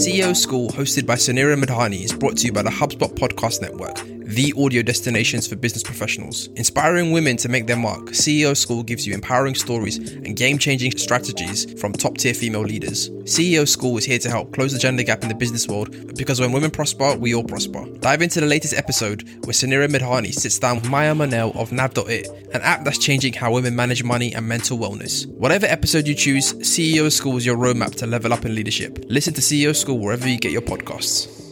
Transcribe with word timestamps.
CEO 0.00 0.34
School, 0.34 0.70
hosted 0.70 1.04
by 1.04 1.16
Sunira 1.16 1.62
Madhani, 1.62 2.02
is 2.02 2.14
brought 2.14 2.38
to 2.38 2.46
you 2.46 2.52
by 2.52 2.62
the 2.62 2.70
HubSpot 2.70 3.12
Podcast 3.16 3.60
Network, 3.60 3.98
the 4.30 4.54
audio 4.56 4.80
destinations 4.80 5.48
for 5.48 5.56
business 5.56 5.82
professionals. 5.82 6.46
Inspiring 6.54 7.10
women 7.10 7.36
to 7.38 7.48
make 7.48 7.66
their 7.66 7.76
mark, 7.76 8.10
CEO 8.10 8.56
School 8.56 8.84
gives 8.84 9.04
you 9.04 9.12
empowering 9.12 9.56
stories 9.56 9.98
and 9.98 10.36
game 10.36 10.56
changing 10.56 10.92
strategies 10.92 11.80
from 11.80 11.92
top 11.92 12.16
tier 12.16 12.32
female 12.32 12.62
leaders. 12.62 13.10
CEO 13.24 13.66
School 13.66 13.98
is 13.98 14.04
here 14.04 14.20
to 14.20 14.30
help 14.30 14.52
close 14.52 14.72
the 14.72 14.78
gender 14.78 15.02
gap 15.02 15.22
in 15.22 15.28
the 15.28 15.34
business 15.34 15.66
world 15.66 16.16
because 16.16 16.40
when 16.40 16.52
women 16.52 16.70
prosper, 16.70 17.16
we 17.16 17.34
all 17.34 17.42
prosper. 17.42 17.84
Dive 17.98 18.22
into 18.22 18.40
the 18.40 18.46
latest 18.46 18.74
episode 18.74 19.22
where 19.44 19.52
Sunira 19.52 19.88
Madhani 19.88 20.32
sits 20.32 20.60
down 20.60 20.76
with 20.76 20.88
Maya 20.88 21.14
Manel 21.14 21.54
of 21.56 21.72
Nav.it, 21.72 22.28
an 22.54 22.62
app 22.62 22.84
that's 22.84 22.98
changing 22.98 23.32
how 23.32 23.52
women 23.52 23.74
manage 23.74 24.04
money 24.04 24.32
and 24.32 24.46
mental 24.46 24.78
wellness. 24.78 25.26
Whatever 25.26 25.66
episode 25.66 26.06
you 26.06 26.14
choose, 26.14 26.52
CEO 26.54 27.10
School 27.10 27.36
is 27.36 27.44
your 27.44 27.56
roadmap 27.56 27.96
to 27.96 28.06
level 28.06 28.32
up 28.32 28.44
in 28.44 28.54
leadership. 28.54 29.04
Listen 29.08 29.34
to 29.34 29.40
CEO 29.40 29.74
School 29.74 29.98
wherever 29.98 30.28
you 30.28 30.38
get 30.38 30.52
your 30.52 30.62
podcasts. 30.62 31.49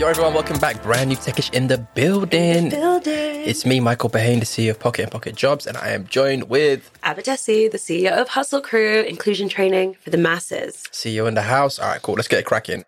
Yo, 0.00 0.08
everyone, 0.08 0.32
welcome 0.32 0.58
back. 0.58 0.82
Brand 0.82 1.10
new 1.10 1.16
techish 1.16 1.52
in 1.52 1.66
the 1.66 1.76
building. 1.76 2.70
Building. 2.70 3.42
It's 3.44 3.66
me, 3.66 3.80
Michael 3.80 4.08
Berhane, 4.08 4.40
the 4.40 4.46
CEO 4.46 4.70
of 4.70 4.78
POCIT 4.78 5.02
and 5.02 5.12
POCIT 5.12 5.34
Jobs, 5.34 5.66
and 5.66 5.76
I 5.76 5.90
am 5.90 6.06
joined 6.06 6.44
with 6.44 6.90
Abadesi, 7.02 7.70
the 7.70 7.76
CEO 7.76 8.10
of 8.12 8.28
Hustle 8.28 8.62
Crew, 8.62 9.02
inclusion 9.02 9.50
training 9.50 9.96
for 10.00 10.08
the 10.08 10.16
masses. 10.16 10.84
CEO 10.90 11.28
in 11.28 11.34
the 11.34 11.42
house. 11.42 11.78
All 11.78 11.86
right, 11.86 12.00
cool. 12.00 12.14
Let's 12.14 12.28
get 12.28 12.38
it 12.38 12.46
cracking. 12.46 12.86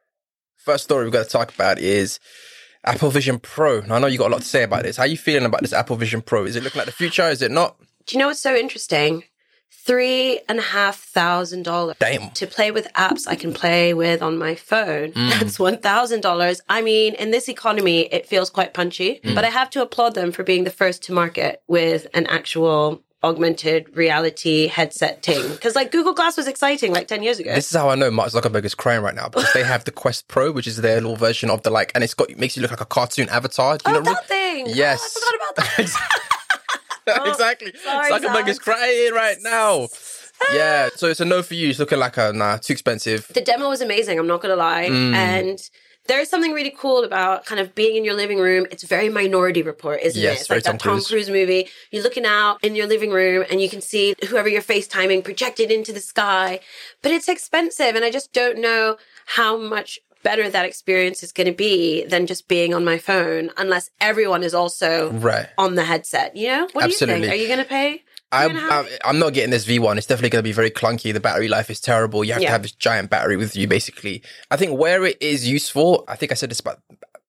First 0.56 0.84
story 0.84 1.04
we've 1.04 1.12
got 1.12 1.24
to 1.24 1.28
talk 1.28 1.54
about 1.54 1.78
is 1.78 2.18
Apple 2.82 3.10
Vision 3.10 3.38
Pro. 3.38 3.80
Now, 3.80 3.96
I 3.96 3.98
know 3.98 4.06
you 4.06 4.16
got 4.16 4.28
a 4.28 4.32
lot 4.32 4.40
to 4.40 4.48
say 4.48 4.62
about 4.62 4.84
this. 4.84 4.96
How 4.96 5.02
are 5.02 5.06
you 5.06 5.18
feeling 5.18 5.44
about 5.44 5.60
this 5.60 5.74
Apple 5.74 5.96
Vision 5.96 6.22
Pro? 6.22 6.46
Is 6.46 6.56
it 6.56 6.62
looking 6.62 6.78
like 6.78 6.86
the 6.86 6.92
future? 6.92 7.28
Is 7.28 7.42
it 7.42 7.50
not? 7.50 7.76
Do 8.06 8.16
you 8.16 8.20
know 8.20 8.28
what's 8.28 8.40
so 8.40 8.56
interesting? 8.56 9.24
Three 9.84 10.38
and 10.48 10.60
a 10.60 10.62
half 10.62 10.96
thousand 10.96 11.64
dollars 11.64 11.96
to 12.34 12.46
play 12.46 12.70
with 12.70 12.86
apps 12.92 13.26
I 13.26 13.34
can 13.34 13.52
play 13.52 13.94
with 13.94 14.22
on 14.22 14.38
my 14.38 14.54
phone. 14.54 15.10
Mm. 15.12 15.40
That's 15.40 15.58
one 15.58 15.78
thousand 15.78 16.20
dollars. 16.20 16.60
I 16.68 16.82
mean, 16.82 17.14
in 17.14 17.32
this 17.32 17.48
economy, 17.48 18.02
it 18.02 18.26
feels 18.26 18.48
quite 18.48 18.74
punchy, 18.74 19.20
mm. 19.24 19.34
but 19.34 19.44
I 19.44 19.50
have 19.50 19.70
to 19.70 19.82
applaud 19.82 20.14
them 20.14 20.30
for 20.30 20.44
being 20.44 20.62
the 20.62 20.70
first 20.70 21.02
to 21.04 21.12
market 21.12 21.62
with 21.66 22.06
an 22.14 22.26
actual 22.26 23.02
augmented 23.24 23.96
reality 23.96 24.66
headset 24.66 25.22
thing. 25.22 25.48
Because 25.50 25.74
like 25.74 25.92
Google 25.92 26.14
Glass 26.14 26.36
was 26.36 26.48
exciting 26.48 26.92
like 26.92 27.08
ten 27.08 27.22
years 27.22 27.38
ago. 27.38 27.54
This 27.54 27.70
is 27.70 27.76
how 27.76 27.88
I 27.88 27.94
know 27.94 28.10
Mark 28.10 28.30
Zuckerberg 28.30 28.64
is 28.64 28.74
crying 28.74 29.02
right 29.02 29.14
now 29.14 29.28
because 29.28 29.52
they 29.52 29.64
have 29.64 29.84
the 29.84 29.90
Quest 29.90 30.28
Pro, 30.28 30.52
which 30.52 30.66
is 30.66 30.76
their 30.78 30.96
little 30.96 31.16
version 31.16 31.50
of 31.50 31.62
the 31.62 31.70
like, 31.70 31.92
and 31.94 32.02
it's 32.04 32.14
got 32.14 32.30
it 32.30 32.38
makes 32.38 32.56
you 32.56 32.62
look 32.62 32.70
like 32.70 32.80
a 32.80 32.86
cartoon 32.86 33.28
avatar. 33.28 33.78
Do 33.78 33.90
you 33.90 33.96
oh, 33.96 34.00
know? 34.00 34.12
that 34.12 34.28
thing! 34.28 34.66
Yes. 34.68 35.00
Oh, 35.16 35.20
I 35.20 35.32
forgot 35.32 35.56
about 35.56 35.76
that. 35.76 36.18
exactly. 37.26 37.72
sorry, 37.82 38.10
Zuckerberg 38.12 38.32
Zach. 38.34 38.48
is 38.48 38.58
crying 38.58 39.12
right 39.12 39.38
now. 39.40 39.88
Yeah, 40.52 40.88
so 40.96 41.06
it's 41.06 41.20
a 41.20 41.24
no 41.24 41.40
for 41.44 41.54
you. 41.54 41.68
It's 41.68 41.78
looking 41.78 42.00
like 42.00 42.16
a 42.16 42.32
nah, 42.32 42.56
too 42.56 42.72
expensive. 42.72 43.28
the 43.32 43.40
demo 43.40 43.68
was 43.68 43.80
amazing. 43.80 44.18
I'm 44.18 44.26
not 44.26 44.42
going 44.42 44.50
to 44.50 44.56
lie. 44.56 44.88
Mm. 44.88 45.14
And 45.14 45.70
there 46.08 46.18
is 46.20 46.28
something 46.28 46.50
really 46.52 46.74
cool 46.76 47.04
about 47.04 47.44
kind 47.44 47.60
of 47.60 47.76
being 47.76 47.94
in 47.94 48.04
your 48.04 48.14
living 48.14 48.40
room. 48.40 48.66
It's 48.72 48.82
very 48.82 49.08
Minority 49.08 49.62
Report, 49.62 50.00
isn't 50.02 50.20
Yes, 50.20 50.32
it? 50.32 50.40
It's 50.40 50.48
very 50.48 50.58
like 50.58 50.64
that 50.64 50.70
Tom 50.72 50.78
Tom 50.78 50.92
Cruise. 50.94 51.08
Cruise 51.08 51.30
movie. 51.30 51.68
You're 51.92 52.02
looking 52.02 52.26
out 52.26 52.58
in 52.64 52.74
your 52.74 52.88
living 52.88 53.12
room 53.12 53.44
and 53.48 53.60
you 53.60 53.68
can 53.70 53.80
see 53.80 54.16
whoever 54.28 54.48
you're 54.48 54.62
FaceTiming 54.62 55.22
projected 55.22 55.70
into 55.70 55.92
the 55.92 56.00
sky. 56.00 56.58
But 57.02 57.12
it's 57.12 57.28
expensive, 57.28 57.94
and 57.94 58.04
I 58.04 58.10
just 58.10 58.32
don't 58.32 58.58
know 58.58 58.96
how 59.26 59.56
much 59.56 60.00
better 60.22 60.48
that 60.48 60.64
experience 60.64 61.22
is 61.22 61.32
going 61.32 61.46
to 61.46 61.52
be 61.52 62.04
than 62.06 62.26
just 62.26 62.48
being 62.48 62.74
on 62.74 62.84
my 62.84 62.98
phone, 62.98 63.50
unless 63.56 63.90
everyone 64.00 64.42
is 64.42 64.54
also 64.54 65.10
Right. 65.12 65.48
on 65.58 65.74
the 65.74 65.84
headset. 65.84 66.36
You 66.36 66.48
know? 66.48 66.68
What 66.72 66.84
do 66.84 66.90
you 66.90 66.96
think? 66.96 67.28
Are 67.28 67.34
you 67.34 67.46
going 67.46 67.58
to 67.58 67.64
pay? 67.64 68.02
I, 68.30 68.44
Two 68.48 68.56
and 68.56 68.58
a 68.58 68.60
half? 68.62 68.86
I, 69.04 69.08
I'm 69.10 69.18
not 69.18 69.34
getting 69.34 69.50
this 69.50 69.66
V1. 69.66 69.98
It's 69.98 70.06
definitely 70.06 70.30
going 70.30 70.42
to 70.42 70.48
be 70.48 70.52
very 70.52 70.70
clunky. 70.70 71.12
The 71.12 71.20
battery 71.20 71.48
life 71.48 71.68
is 71.68 71.80
terrible. 71.80 72.24
You 72.24 72.32
have 72.32 72.42
to 72.42 72.48
have 72.48 72.62
this 72.62 72.72
giant 72.72 73.10
battery 73.10 73.36
with 73.36 73.54
you, 73.54 73.68
basically. 73.68 74.22
I 74.50 74.56
think 74.56 74.78
where 74.78 75.04
it 75.04 75.20
is 75.20 75.46
useful, 75.46 76.04
I 76.08 76.16
think 76.16 76.32
I 76.32 76.34
said 76.34 76.50
this 76.50 76.60
about 76.60 76.80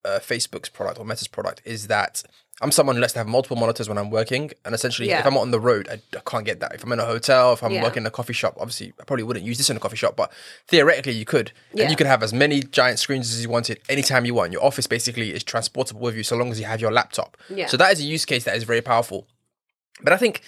uh, 0.05 0.19
Facebook's 0.21 0.69
product 0.69 0.99
or 0.99 1.05
Meta's 1.05 1.27
product, 1.27 1.61
is 1.65 1.87
that 1.87 2.23
I'm 2.61 2.71
someone 2.71 2.95
who 2.95 3.01
likes 3.01 3.13
to 3.13 3.19
have 3.19 3.27
multiple 3.27 3.57
monitors 3.57 3.89
when 3.89 3.97
I'm 3.97 4.09
working. 4.09 4.51
And 4.63 4.73
essentially, 4.75 5.09
Yeah. 5.09 5.19
if 5.19 5.25
I'm 5.25 5.37
on 5.37 5.51
the 5.51 5.59
road, 5.59 5.89
I, 5.89 5.95
I 6.15 6.21
can't 6.25 6.45
get 6.45 6.59
that. 6.61 6.73
If 6.75 6.83
I'm 6.83 6.91
in 6.93 6.99
a 6.99 7.05
hotel, 7.05 7.53
if 7.53 7.63
I'm 7.63 7.71
Yeah. 7.71 7.83
working 7.83 8.03
in 8.03 8.07
a 8.07 8.11
coffee 8.11 8.31
shop, 8.33 8.55
obviously, 8.59 8.93
I 8.99 9.03
probably 9.05 9.23
wouldn't 9.23 9.45
use 9.45 9.57
this 9.57 9.69
in 9.69 9.75
a 9.75 9.79
coffee 9.79 9.97
shop, 9.97 10.15
but 10.15 10.31
theoretically, 10.67 11.13
you 11.13 11.25
could. 11.25 11.51
Yeah. 11.73 11.83
And 11.83 11.91
you 11.91 11.97
could 11.97 12.07
have 12.07 12.21
as 12.23 12.31
many 12.31 12.61
giant 12.61 12.99
screens 12.99 13.33
as 13.33 13.41
you 13.41 13.49
wanted 13.49 13.79
anytime 13.89 14.23
you 14.25 14.33
want. 14.35 14.51
Your 14.53 14.63
office 14.63 14.87
basically 14.87 15.33
is 15.33 15.43
transportable 15.43 16.01
with 16.01 16.15
you 16.15 16.23
so 16.23 16.35
long 16.37 16.51
as 16.51 16.59
you 16.59 16.65
have 16.65 16.79
your 16.79 16.91
laptop. 16.91 17.35
Yeah. 17.49 17.67
So 17.67 17.75
that 17.77 17.91
is 17.91 17.99
a 17.99 18.03
use 18.03 18.23
case 18.23 18.43
that 18.45 18.55
is 18.55 18.63
very 18.63 18.81
powerful. 18.81 19.27
But 20.01 20.13
I 20.13 20.17
think 20.17 20.41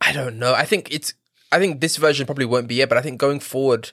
I 0.00 0.12
don't 0.12 0.38
know. 0.38 0.54
I 0.54 0.64
think 0.64 0.92
it's. 0.92 1.12
I 1.50 1.58
think 1.58 1.80
this 1.80 1.96
version 1.96 2.26
probably 2.26 2.44
won't 2.44 2.68
be 2.68 2.80
it, 2.82 2.88
but 2.90 2.98
I 2.98 3.00
think 3.02 3.18
going 3.18 3.40
forward, 3.40 3.90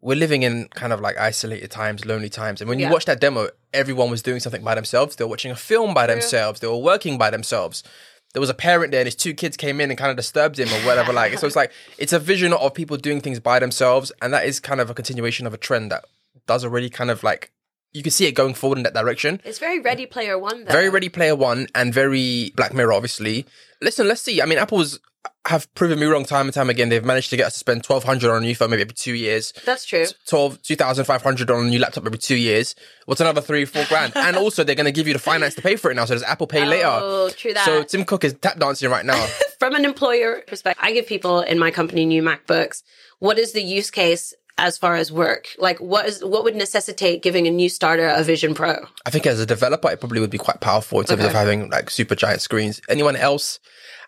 we're 0.00 0.16
living 0.16 0.42
in 0.42 0.68
kind 0.74 0.92
of 0.92 1.00
like 1.00 1.16
isolated 1.18 1.70
times, 1.70 2.04
lonely 2.04 2.28
times. 2.28 2.60
And 2.60 2.68
when 2.68 2.78
you 2.78 2.86
Yeah. 2.86 2.92
watch 2.92 3.04
that 3.06 3.20
demo, 3.20 3.48
everyone 3.72 4.10
was 4.10 4.22
doing 4.22 4.40
something 4.40 4.62
by 4.62 4.74
themselves. 4.74 5.16
They 5.16 5.24
were 5.24 5.30
watching 5.30 5.50
a 5.50 5.56
film 5.56 5.92
by 5.94 6.06
themselves. 6.06 6.60
They 6.60 6.66
were 6.68 6.76
working 6.76 7.18
by 7.18 7.30
themselves. 7.30 7.82
There 8.34 8.40
was 8.40 8.50
a 8.50 8.54
parent 8.54 8.90
there, 8.92 9.00
and 9.00 9.06
his 9.06 9.14
two 9.16 9.32
kids 9.34 9.56
came 9.56 9.80
in 9.80 9.90
and 9.90 9.98
kind 9.98 10.10
of 10.10 10.16
disturbed 10.16 10.58
him 10.58 10.68
or 10.68 10.86
whatever. 10.86 11.12
like, 11.12 11.36
so 11.38 11.46
it's 11.46 11.56
like 11.56 11.72
it's 11.96 12.12
a 12.12 12.18
vision 12.18 12.52
of 12.52 12.74
people 12.74 12.96
doing 12.96 13.20
things 13.20 13.40
by 13.40 13.58
themselves, 13.58 14.12
and 14.22 14.32
that 14.34 14.44
is 14.46 14.60
kind 14.60 14.80
of 14.80 14.90
a 14.90 14.94
continuation 14.94 15.46
of 15.46 15.54
a 15.54 15.56
trend 15.56 15.90
that 15.90 16.04
does 16.46 16.64
already 16.64 16.90
kind 16.90 17.10
of 17.10 17.22
like 17.22 17.50
you 17.92 18.02
can 18.02 18.12
see 18.12 18.26
it 18.26 18.32
going 18.32 18.52
forward 18.52 18.76
in 18.76 18.84
that 18.84 18.92
direction. 18.94 19.40
It's 19.44 19.58
very 19.58 19.80
Ready 19.80 20.04
Player 20.04 20.38
One, 20.38 20.64
though. 20.64 20.72
Very 20.72 20.90
Ready 20.90 21.08
Player 21.08 21.34
One 21.34 21.68
and 21.74 21.92
very 21.92 22.52
Black 22.54 22.74
Mirror, 22.74 22.92
obviously. 22.92 23.46
Listen, 23.80 24.06
let's 24.06 24.20
see. 24.20 24.42
I 24.42 24.44
mean, 24.44 24.58
Apple's 24.58 25.00
have 25.48 25.72
proven 25.74 25.98
me 25.98 26.06
wrong 26.06 26.24
time 26.24 26.46
and 26.46 26.54
time 26.54 26.68
again. 26.68 26.90
They've 26.90 27.04
managed 27.04 27.30
to 27.30 27.36
get 27.36 27.46
us 27.46 27.54
to 27.54 27.58
spend 27.58 27.82
twelve 27.82 28.04
hundred 28.04 28.30
on 28.30 28.42
a 28.42 28.46
new 28.46 28.54
phone 28.54 28.70
maybe 28.70 28.82
every 28.82 28.94
two 28.94 29.14
years. 29.14 29.52
That's 29.64 29.84
true. 29.84 30.06
12, 30.26 30.62
2,500 30.62 31.50
on 31.50 31.66
a 31.66 31.68
new 31.70 31.78
laptop 31.78 32.04
every 32.06 32.18
two 32.18 32.36
years. 32.36 32.74
What's 33.06 33.20
another 33.20 33.40
three, 33.40 33.64
four 33.64 33.84
grand? 33.88 34.12
and 34.14 34.36
also, 34.36 34.62
they're 34.62 34.74
going 34.74 34.84
to 34.84 34.92
give 34.92 35.06
you 35.06 35.14
the 35.14 35.18
finance 35.18 35.54
to 35.54 35.62
pay 35.62 35.76
for 35.76 35.90
it 35.90 35.94
now. 35.94 36.04
So 36.04 36.14
there's 36.14 36.22
Apple 36.22 36.46
Pay 36.46 36.66
later. 36.66 36.86
Oh, 36.86 37.30
true 37.30 37.54
that. 37.54 37.64
So 37.64 37.82
Tim 37.82 38.04
Cook 38.04 38.24
is 38.24 38.34
tap 38.34 38.58
dancing 38.58 38.90
right 38.90 39.04
now. 39.04 39.26
from 39.58 39.74
an 39.74 39.84
employer 39.84 40.42
perspective, 40.46 40.84
I 40.84 40.92
give 40.92 41.06
people 41.06 41.40
in 41.40 41.58
my 41.58 41.70
company 41.70 42.04
new 42.04 42.22
MacBooks. 42.22 42.82
What 43.18 43.38
is 43.38 43.52
the 43.52 43.62
use 43.62 43.90
case 43.90 44.34
as 44.58 44.76
far 44.76 44.96
as 44.96 45.10
work? 45.10 45.48
Like, 45.58 45.78
what 45.78 46.06
is 46.06 46.22
what 46.24 46.44
would 46.44 46.54
necessitate 46.56 47.22
giving 47.22 47.46
a 47.46 47.50
new 47.50 47.68
starter 47.68 48.08
a 48.08 48.22
Vision 48.22 48.54
Pro? 48.54 48.76
I 49.06 49.10
think 49.10 49.26
as 49.26 49.40
a 49.40 49.46
developer, 49.46 49.90
it 49.90 50.00
probably 50.00 50.20
would 50.20 50.30
be 50.30 50.38
quite 50.38 50.60
powerful 50.60 51.00
in 51.00 51.06
terms 51.06 51.24
of 51.24 51.32
having 51.32 51.70
like 51.70 51.88
super 51.90 52.14
giant 52.14 52.40
screens. 52.42 52.80
Anyone 52.88 53.16
else? 53.16 53.60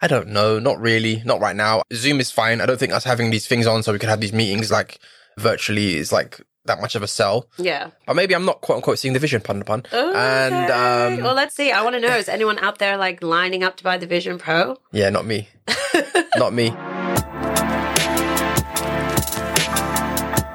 I 0.02 0.06
don't 0.08 0.28
know. 0.28 0.58
Not 0.58 0.80
really. 0.80 1.22
Not 1.24 1.40
right 1.40 1.56
now. 1.56 1.82
Zoom 1.92 2.20
is 2.20 2.30
fine. 2.30 2.60
I 2.60 2.66
don't 2.66 2.78
think 2.78 2.92
us 2.92 3.04
having 3.04 3.30
these 3.30 3.46
things 3.46 3.66
on 3.66 3.82
so 3.82 3.92
we 3.92 3.98
could 3.98 4.08
have 4.08 4.20
these 4.20 4.32
meetings 4.32 4.70
like 4.70 4.98
virtually 5.38 5.96
is 5.96 6.10
like 6.12 6.40
that 6.66 6.80
much 6.80 6.94
of 6.94 7.02
a 7.02 7.06
sell. 7.06 7.48
Yeah. 7.58 7.90
But 8.06 8.16
maybe 8.16 8.34
I'm 8.34 8.44
not 8.44 8.60
quote 8.60 8.76
unquote 8.76 8.98
seeing 8.98 9.14
the 9.14 9.20
vision, 9.20 9.40
pun 9.40 9.60
upon. 9.60 9.84
And 9.92 10.54
Okay. 10.70 11.16
um, 11.16 11.22
well, 11.22 11.34
let's 11.34 11.54
see. 11.54 11.70
I 11.72 11.82
want 11.82 11.94
to 11.94 12.00
know: 12.00 12.16
is 12.16 12.28
anyone 12.28 12.58
out 12.58 12.78
there 12.78 12.96
like 12.96 13.22
lining 13.22 13.62
up 13.62 13.76
to 13.78 13.84
buy 13.84 13.96
the 13.98 14.06
Vision 14.06 14.38
Pro? 14.38 14.76
yeah, 14.92 15.10
not 15.10 15.26
me. 15.26 15.48
not 16.36 16.52
me. 16.52 16.74